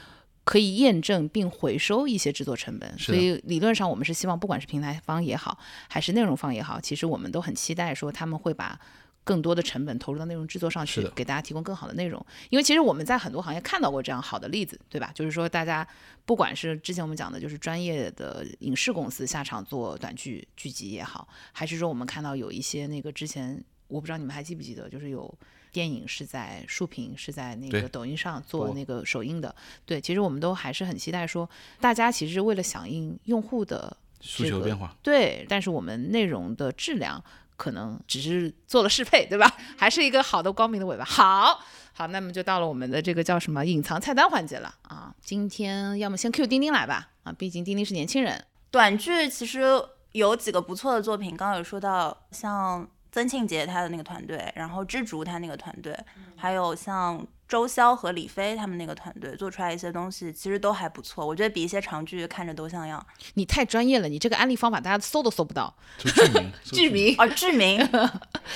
[0.44, 2.98] 可以验证并回收一些制作成本。
[2.98, 5.58] 所以理论上，我们是希望不管是平台方也好，
[5.88, 8.80] 还是内容方也好，其实我们都很期待说他们会把。
[9.28, 12.26] 更多的成本投入到内容制作上去，给大家提供更好的内容。
[12.50, 15.12] 因为其实我们在很多行业看到过这样好的例子，对吧？
[15.14, 15.86] 就是说，大家
[16.26, 25.38] 不管是之前我们讲的，就是专业的影视公司下场做短剧剧集也好，还是说我们看到有一些那个之前，我不知道你们还记不记得，就是有
[25.74, 29.54] 电影是在竖屏是在那个抖音上做那个首映的。
[29.86, 31.50] 对，其实我们都还是很期待说，
[31.82, 37.22] 大家其实为了响应用户的诉求变化，对，但是我们内容的质量。
[37.58, 39.52] 可能只是做了适配，对吧？
[39.76, 41.04] 还是一个好的光明的尾巴。
[41.04, 41.60] 好
[41.92, 45.14] 好，那么就到了我们的这个叫什么隐藏菜单环节了啊！
[45.20, 48.46] 今天要么先 Q 钉钉来吧啊，毕竟钉钉是年轻人。
[48.72, 49.64] 短剧其实
[50.12, 55.98] 有几个不错的作品，刚刚有说到像曾庆杰他的那个团队，然后知竹他那个团队，
[56.38, 57.26] 还有像。
[57.48, 61.26] 周潇和李飞他们那个团队做出来一些东西，其实都还不错。
[61.26, 63.04] 我觉得比一些长剧看着都像样。
[63.36, 65.74] 你太专业了，你这个安利方法大家搜都搜不到。
[66.04, 67.90] 剧名，剧名啊，剧名。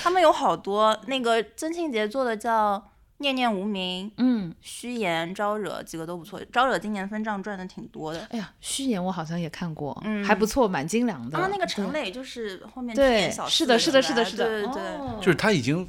[0.04, 2.78] 他们有好多，那个曾庆杰做的叫
[3.20, 6.42] 《念念无名》，嗯，虚言招惹几个都不错。
[6.52, 8.28] 招惹今年分账赚的挺多的。
[8.32, 11.38] 哎呀，虚言我好像也看过，嗯，还不错，蛮精良的。
[11.38, 15.88] 啊，那个陈磊就是后面对，是的，是的，是的，是的，对对对，就是他已经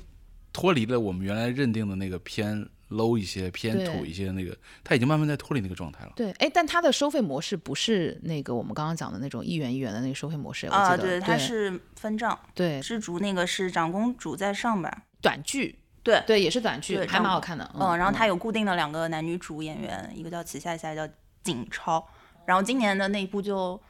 [0.52, 2.68] 脱离了我们原来认定的那个偏。
[2.92, 6.12] Low 一些偏土一些那个，他已经慢慢在脱离那个状态了。
[6.14, 12.38] 对，哎，但他的收费模式不是那个我们刚刚讲的那种一元一元的那个收费模式，啊，对，它是分账。
[12.54, 17.68] 对，知足那个是长公主在上边，短剧，对对，也是短剧，还蛮好看的。
[17.74, 21.08] 嗯，然后它有固定的两个男女主演员，一个叫齐夏夏，叫
[21.42, 22.06] 景超。
[22.44, 23.80] 然后今年的那一部就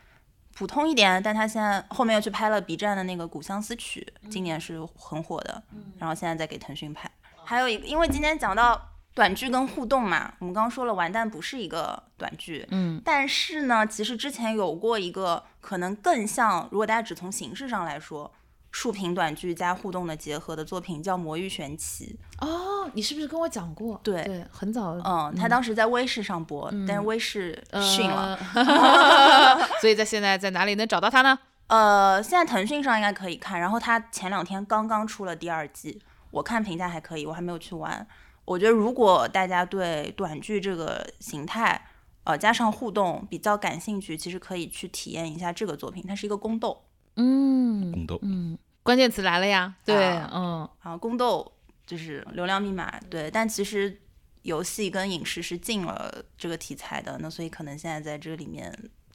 [0.54, 5.62] 普通一点，但他现在后面又去拍了 B 站的那个《古相思曲》，今年是很火的。
[5.98, 7.10] 然后现在在给腾讯拍。
[7.44, 8.90] 还有一个，因为今天讲到。
[9.14, 18.32] 短剧跟互动嘛，我们刚刚说了，完蛋不是一个短剧，嗯，但是呢，其实之前有过一个可能更像，如果大家只从形式上来说，
[18.70, 22.18] 竖屏短剧加互动的结合的作品叫《魔域玄奇》。
[22.46, 24.00] 哦，你是不是跟我讲过？
[24.02, 28.38] 对对，很早，嗯，他当时在微视上播，但是微视逊了
[29.82, 31.38] 所以在现在在哪里能找到他呢？
[31.66, 36.00] 呃，现在腾讯上应该可以看，然后他前两天刚刚出了第二季，
[36.30, 38.06] 我看评价还可以，我还没有去玩。
[38.52, 41.88] 我觉得，如果大家对短剧这个形态，
[42.24, 46.04] 呃，加上互动比较感兴趣，其实可以去体验一下这个作品。
[46.06, 46.84] 它是一个宫斗，
[47.16, 49.96] 嗯，宫斗，嗯，关键词来了呀，对，
[50.30, 51.50] 嗯，啊，宫斗
[51.86, 53.30] 就是流量密码，对。
[53.30, 53.98] 但其实
[54.42, 58.70] 游戏跟影视是进了这个题材的，那所以可能现在在这里面，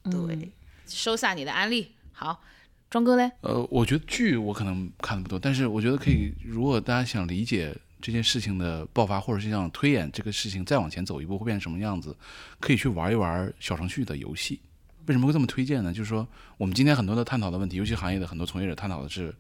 [0.09, 0.51] 对，
[0.87, 1.93] 收下你的安利。
[2.11, 2.41] 好，
[2.89, 3.31] 庄哥嘞？
[3.41, 7.77] 呃，我觉得剧我可能看的不多，但是我觉得可以，如果大家想理解。
[8.01, 12.15] 这件事情的爆发，或者是想推演这个事情再往前走一步会变成什么样子，
[12.59, 14.61] 可以去玩一玩小程序的游戏。
[15.07, 15.93] 为什么会这么推荐呢？
[15.93, 16.27] 就是说，
[16.57, 19.33] 我们今天很多的探讨的问题，游戏行业的很多从业者探讨的是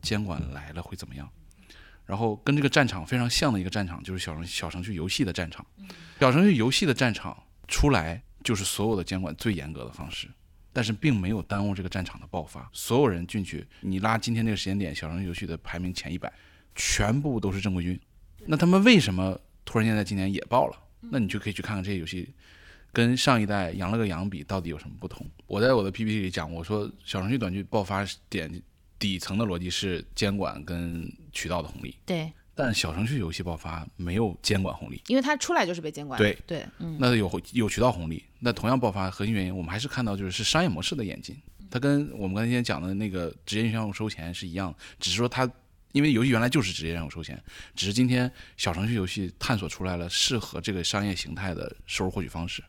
[0.00, 1.28] 监管来了会怎么样。
[2.06, 5.66] 然后跟这个战场非常像的一个战场，就是小程小程序游戏的战场。
[6.20, 7.36] 小程序游戏的战场
[7.66, 10.28] 出来就是所有的监管最严格的方式，
[10.72, 12.70] 但是并没有耽误这个战场的爆发。
[12.72, 16.32] 所有人进去，你拉今天这个时间点，小程序游戏的排名前一百。
[16.78, 18.00] 全部都是正规军，
[18.46, 20.78] 那他们为什么突然间在今年也爆了？
[21.00, 22.32] 那你就可以去看看这些游戏
[22.92, 25.26] 跟上一代羊了个羊比到底有什么不同。
[25.48, 28.62] 我在我的 PPT 里讲，我说小程序短剧爆发点
[28.96, 31.96] 底层的逻辑是监管跟渠道的红利。
[32.06, 36.16] 对，但小程序游戏爆发没有监管红利，因为它出来就是被监管。
[36.16, 41.36] 对对，嗯，那有有渠道红利，那同样爆发核心原因，我们还是看到就是是商业模式的演进，
[41.70, 45.50] 它跟我们刚才讲的那个直接用户收钱是一样，只是说它。
[45.98, 47.42] 因为游戏原来就是直接让我收钱，
[47.74, 52.62] 只是今天小程序游戏探索出来了适合这个商业形态的收入获取方式，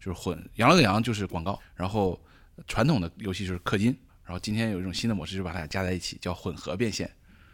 [0.00, 2.20] 就是混羊了个羊就是广告，然后
[2.66, 7.08] 传统的游戏就是氪金，然后今天有一种新的模式，就把它俩加在一起叫混合变现。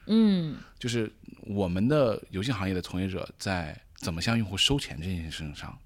[0.06, 5.78] 嗯，就是我们的游戏行业的从业者在怎么向用户收钱这件事情上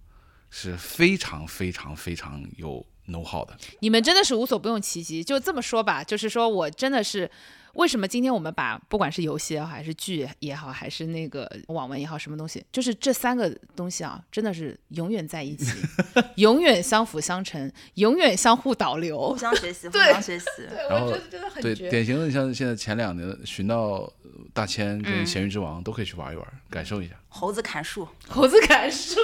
[0.51, 3.59] 是非常非常非常有 know how 的。
[3.81, 7.29] 你们真的是无所不用其极，就这么说吧，就是说我真的是。
[7.77, 15.71] 为什么今天我们把不管是游戏也好，还是剧也好，还是那个网文也好，什么东西，就是这三个东西啊，真的是永远在一起，
[16.37, 20.47] 永远相辅相成，永远相互导流，互相学习， 互相学习。
[20.69, 24.11] 对，我觉得真的很对，典型的像现在前两年《寻到
[24.55, 27.15] 大千》跟《咸鱼之王》都可以去玩一玩，感受一下。
[27.29, 29.21] 猴子砍树， 猴子砍树，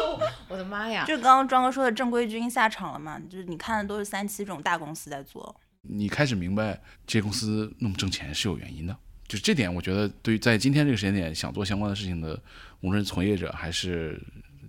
[0.49, 1.07] 我的妈呀！
[1.07, 5.57] 就刚刚庄哥说的正规军下场了嘛，就是你看的都是三七这种大公司在做。
[5.83, 12.41] 你开始明白这些公司那么挣钱是有原因的，就这点，我觉得对于在今天这个时间点想做相关的事情的，
[12.81, 14.21] 无论是从业者还是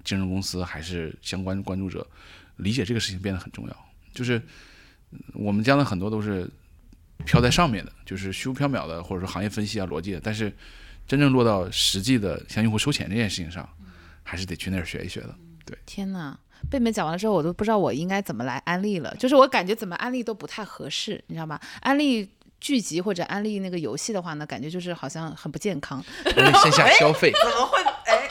[0.04, 2.06] 竞争公司还是相关关注者，
[2.58, 3.86] 理解这个事情变得很重要。
[4.14, 4.42] 就是
[5.34, 6.50] 我们讲的很多都是
[7.26, 10.52] 飘在上面的，就是虚无缥缈的，或者说行业分析啊、逻辑的，但是
[11.08, 13.68] 真正落到实际的向用户收钱这件事情上，
[14.24, 15.36] 还是得去那儿学一学的。
[15.66, 16.40] 对，天哪！
[16.70, 19.16] 贝贝讲完了之后，我都不知道我应该怎么来安利了。
[19.20, 21.60] 就是我感觉怎么安利都不太合适，你知道吗？
[21.82, 22.28] 安利
[22.60, 26.04] 剧集或者安利那个游戏的话呢，感觉就是好像很不健康。
[26.26, 27.78] 线下消费 怎么会？
[28.06, 28.30] 哎，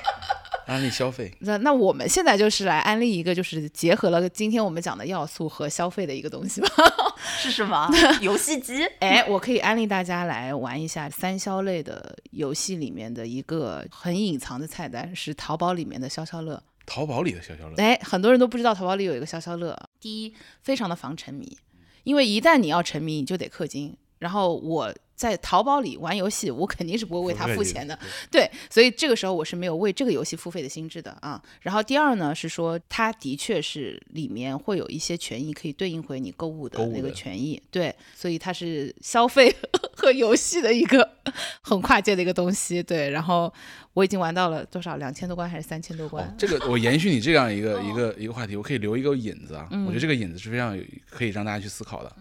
[0.66, 1.32] 安利消费。
[1.40, 6.68] 那那我们现在就是来安利一个，就是结合了今天我们讲的要素和消费的一个东西吧。
[7.38, 7.88] 是什么？
[8.20, 8.84] 游戏机？
[9.00, 16.60] 哎，我可以安利大家来玩一下三消类的游戏里面的一个很隐藏的菜单，是淘宝里面的消消乐。
[16.86, 19.78] 淘宝里的消消乐，哎，很多人都不知道淘宝里有一个消消乐。
[20.00, 21.58] 第一，非常的防沉迷，
[22.04, 23.96] 因为一旦你要沉迷，你就得氪金。
[24.18, 27.96] 然后我在淘宝里玩游戏，我肯定是不会为他付钱的，
[28.28, 31.40] 对，所以这个时候我是没有为这个游戏付费的心智的啊。
[31.60, 39.54] 然后第二呢，是说它的确是里面会有一些权益可以对应回你购物的那个权益，对，所以它是消费
[39.94, 41.08] 和游戏的一个
[41.62, 43.08] 很跨界的一个东西，对。
[43.10, 43.52] 然后
[43.92, 46.34] 我已经玩到了多少两千多关还是三千多关？
[46.36, 52.12] 这个 我延续你这样一个一个一个话题，我可以留一个引子啊，我觉得这个引子是非常有可以让大家去思考的。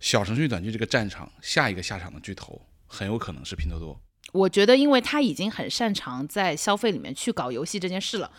[0.00, 4.00] 小程序短剧这个战场，下一个下场的巨头很有可能是拼多多。
[4.32, 8.30] 我觉得，因为他已经很擅长在消费里面去搞游戏这件事了。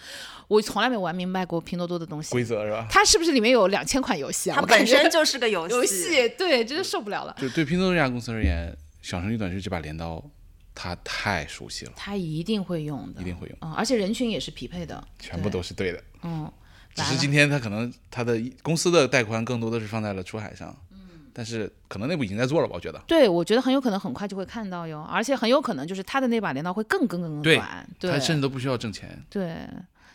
[0.48, 2.88] 我从来没玩明白过拼多多的东西规则是吧？
[2.90, 4.56] 它是不是里面有两千款游戏啊？
[4.56, 5.74] 它本身就是个游戏。
[5.76, 7.36] 游戏对，真的受不了了。
[7.40, 10.24] 就对拼多多这家公司而言，小程序短剧这把镰刀，
[10.76, 11.94] 它太熟悉了。
[11.96, 13.58] 它一定会用的，一定会用。
[13.62, 16.04] 嗯，而且人群也是匹配的，全部都是对的。
[16.22, 16.52] 嗯，
[16.94, 20.76] 只是今天它可能它的公司的带宽更多的是放在了出海上。
[21.40, 22.74] 但是可能内部已经在做了吧？
[22.76, 29.56] 我觉得，对，我觉得很有可能很快就会看到哟，而且很有可能就是他的那把镰刀会更更更更短，对，他甚至都不需要挣钱，对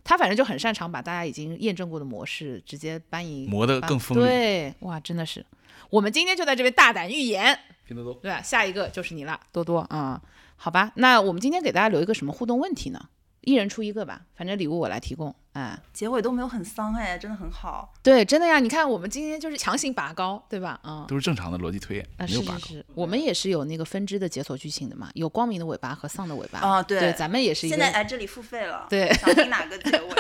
[0.05, 5.43] 他反正就很擅长把大家已经验证过的模式直接搬移，磨得更锋利，对，哇，真的是，
[5.89, 7.59] 我们今天就在这边大胆预言，
[7.89, 8.43] 拼多多，对吧？
[8.43, 10.21] 下一个就是你了，多多啊，
[10.57, 13.09] 好吧，那我们今天给大家留一个什么互动问题呢？
[13.41, 15.35] 一人出一个吧，反正礼物我来提供。
[15.55, 17.93] 哎，结尾都没有很丧哎，真的很好。
[18.03, 20.79] 对，真的呀，你看我们今天就是强行拔高，对吧？
[20.85, 22.59] 嗯，都是正常的逻辑推演，没有拔高。
[22.59, 26.59] 是是是，我们也是有那个分支的解锁剧情的嘛，有光明的尾巴和丧的尾巴。
[26.59, 27.69] 啊，对，咱们也是。
[27.69, 30.15] 现在来这里付费了，对，想听哪个结尾？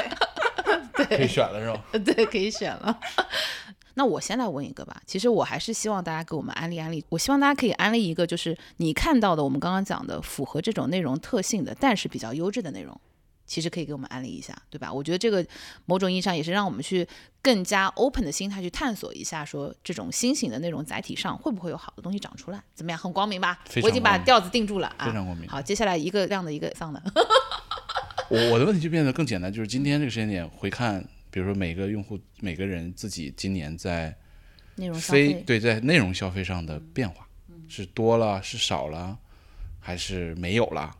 [1.04, 1.84] 对，可以选了是吧？
[2.04, 2.98] 对，可以选了。
[3.96, 5.00] 那我先来问一个吧。
[5.06, 7.04] 其实我还是希望大家给我们安利安利。
[7.08, 13.00] 我希望大家可以安利一个，就是你看到的我们刚刚讲的符合这种内容特性的，但是比较优质的内容。
[13.46, 14.92] 其实可以给我们安利一下，对吧？
[14.92, 15.44] 我觉得这个
[15.86, 17.06] 某种意义上也是让我们去
[17.42, 22.62] 更加 open 的心态去探索一下，说这种新型的内容载体上会不会有好的东西长出来？
[22.74, 22.98] 怎么样？
[22.98, 23.60] 很光明吧？
[23.82, 25.06] 我已经把调子定住了啊！
[25.06, 25.48] 非常光明。
[25.48, 27.02] 好，接下来一个亮的，一个丧的。
[28.30, 34.16] 我我的问题就变得更简单，就是今天这个时间点回看，比如说每个用户、每个人自己今年在
[34.76, 37.28] 内容非对在内容消费上的变化，
[37.68, 39.18] 是多了是少了，
[39.78, 40.90] 还是没有了？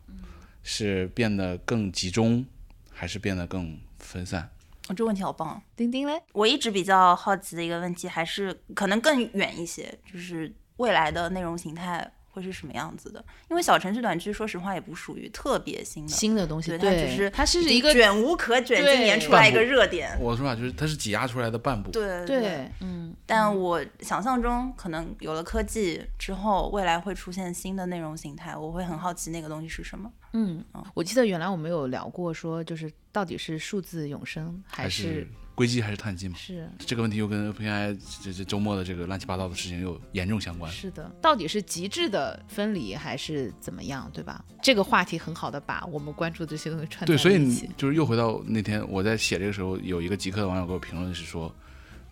[0.65, 2.45] 是变得更集中，
[2.91, 4.49] 还是变得更分散？
[4.89, 5.61] 哦，这问题好棒！
[5.77, 12.11] 丁丁嘞，我一直比较好奇的一个问题，还是可能更远一些，就是未来的内容形态。
[12.35, 13.23] 会是什么样子的？
[13.49, 20.11] 因为小程序短剧，说实话也不属于特别新的新的东西，对它只是它是一个卷无可卷，今年出来一个热点。
[20.19, 21.91] 我说法就是它是挤压出来的半部。
[21.91, 23.15] 对对，嗯。
[23.25, 30.11] 但我想象中，可能有了科技之后，未来会出现新的内容形态，我会很好奇那个东西是什么。
[30.37, 30.63] 嗯，
[30.93, 35.25] 我记得原来我们有聊过，说就是到底是数字永生还是。
[35.55, 36.35] 硅基还是碳基嘛？
[36.37, 40.69] 是这个问题又跟 OpenAI 这这周末的这个乱七八糟的事情又严重相关。
[40.69, 44.43] 是的，到底是极致的分离还是怎么样，对吧？
[44.61, 51.49] 这个话题很好的把我们关注的这些东西串对，所以就是又回到那天我在写这个时候，有一个极客的网友给我评论是说：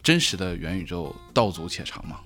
[0.01, 2.21] 真实的元宇宙道阻且长嘛，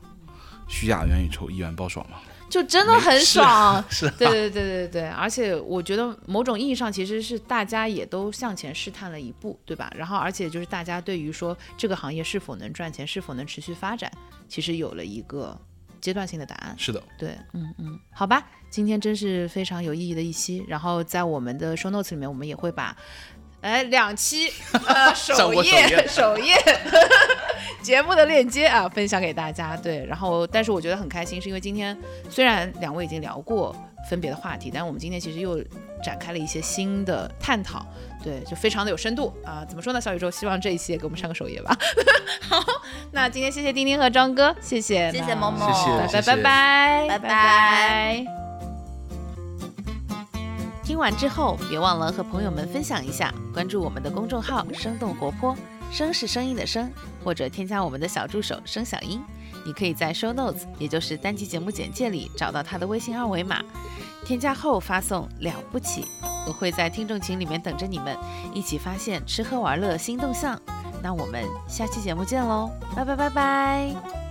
[0.67, 2.17] 虚假的元宇宙一元爆爽嘛。
[2.49, 3.83] 就真的很爽。
[3.89, 9.91] 是，对对对对对对，而且我觉得某种意义上其实是大家也都向前试探了一步，对吧？
[9.95, 14.11] 然后而且就是大家对于说这个行业是否能赚钱，是否能持续发展，
[14.47, 15.59] 其实有了一个
[15.99, 16.75] 阶段性的答案。
[16.77, 20.63] 是的，对，嗯嗯，好吧，今天真是非常有意义的一期。
[20.67, 22.95] 然后在我们的 show notes 里面，我们也会把。
[23.59, 24.47] 哎，两期
[24.85, 26.53] 呃 首页首页
[27.82, 29.76] 节目的链接啊，分享给大家。
[29.78, 31.97] 对，然后但是我觉得很开心，是因为今天
[32.30, 33.76] 虽然两位已经聊过
[34.10, 35.62] 分别的话题，但我们今天其实又
[36.03, 37.86] 展开了一些新的探讨。
[38.24, 39.64] 对，就非常的有深度啊。
[39.68, 40.01] 怎么说呢？
[40.01, 40.30] 小宇宙？
[40.30, 41.78] 希望这一期也给我们上个首页吧。
[42.41, 42.62] 好，
[43.12, 45.72] 那今天谢谢丁丁和张哥，谢谢，谢谢萌萌，
[46.08, 47.08] 谢谢，拜拜。
[47.08, 47.20] 拜拜。
[47.20, 48.26] 拜拜。
[50.84, 55.55] 听完之后，别忘了和朋友们分享一下，关注我们的公众号“生动活泼”，
[55.91, 56.89] 声是声音的声，
[57.28, 59.21] 或者添加我们的小助手“声小音”。
[59.67, 63.61] 你可以在 Show Notes，也就是单集节目简介里找到他的微信二维码，
[64.25, 66.05] 添加后发送“了不起”，
[66.47, 68.17] 我会在听众群里面等着你们，
[68.53, 70.57] 一起发现吃喝玩乐新动向。
[71.03, 74.26] 那我们下期节目见喽，拜拜拜拜。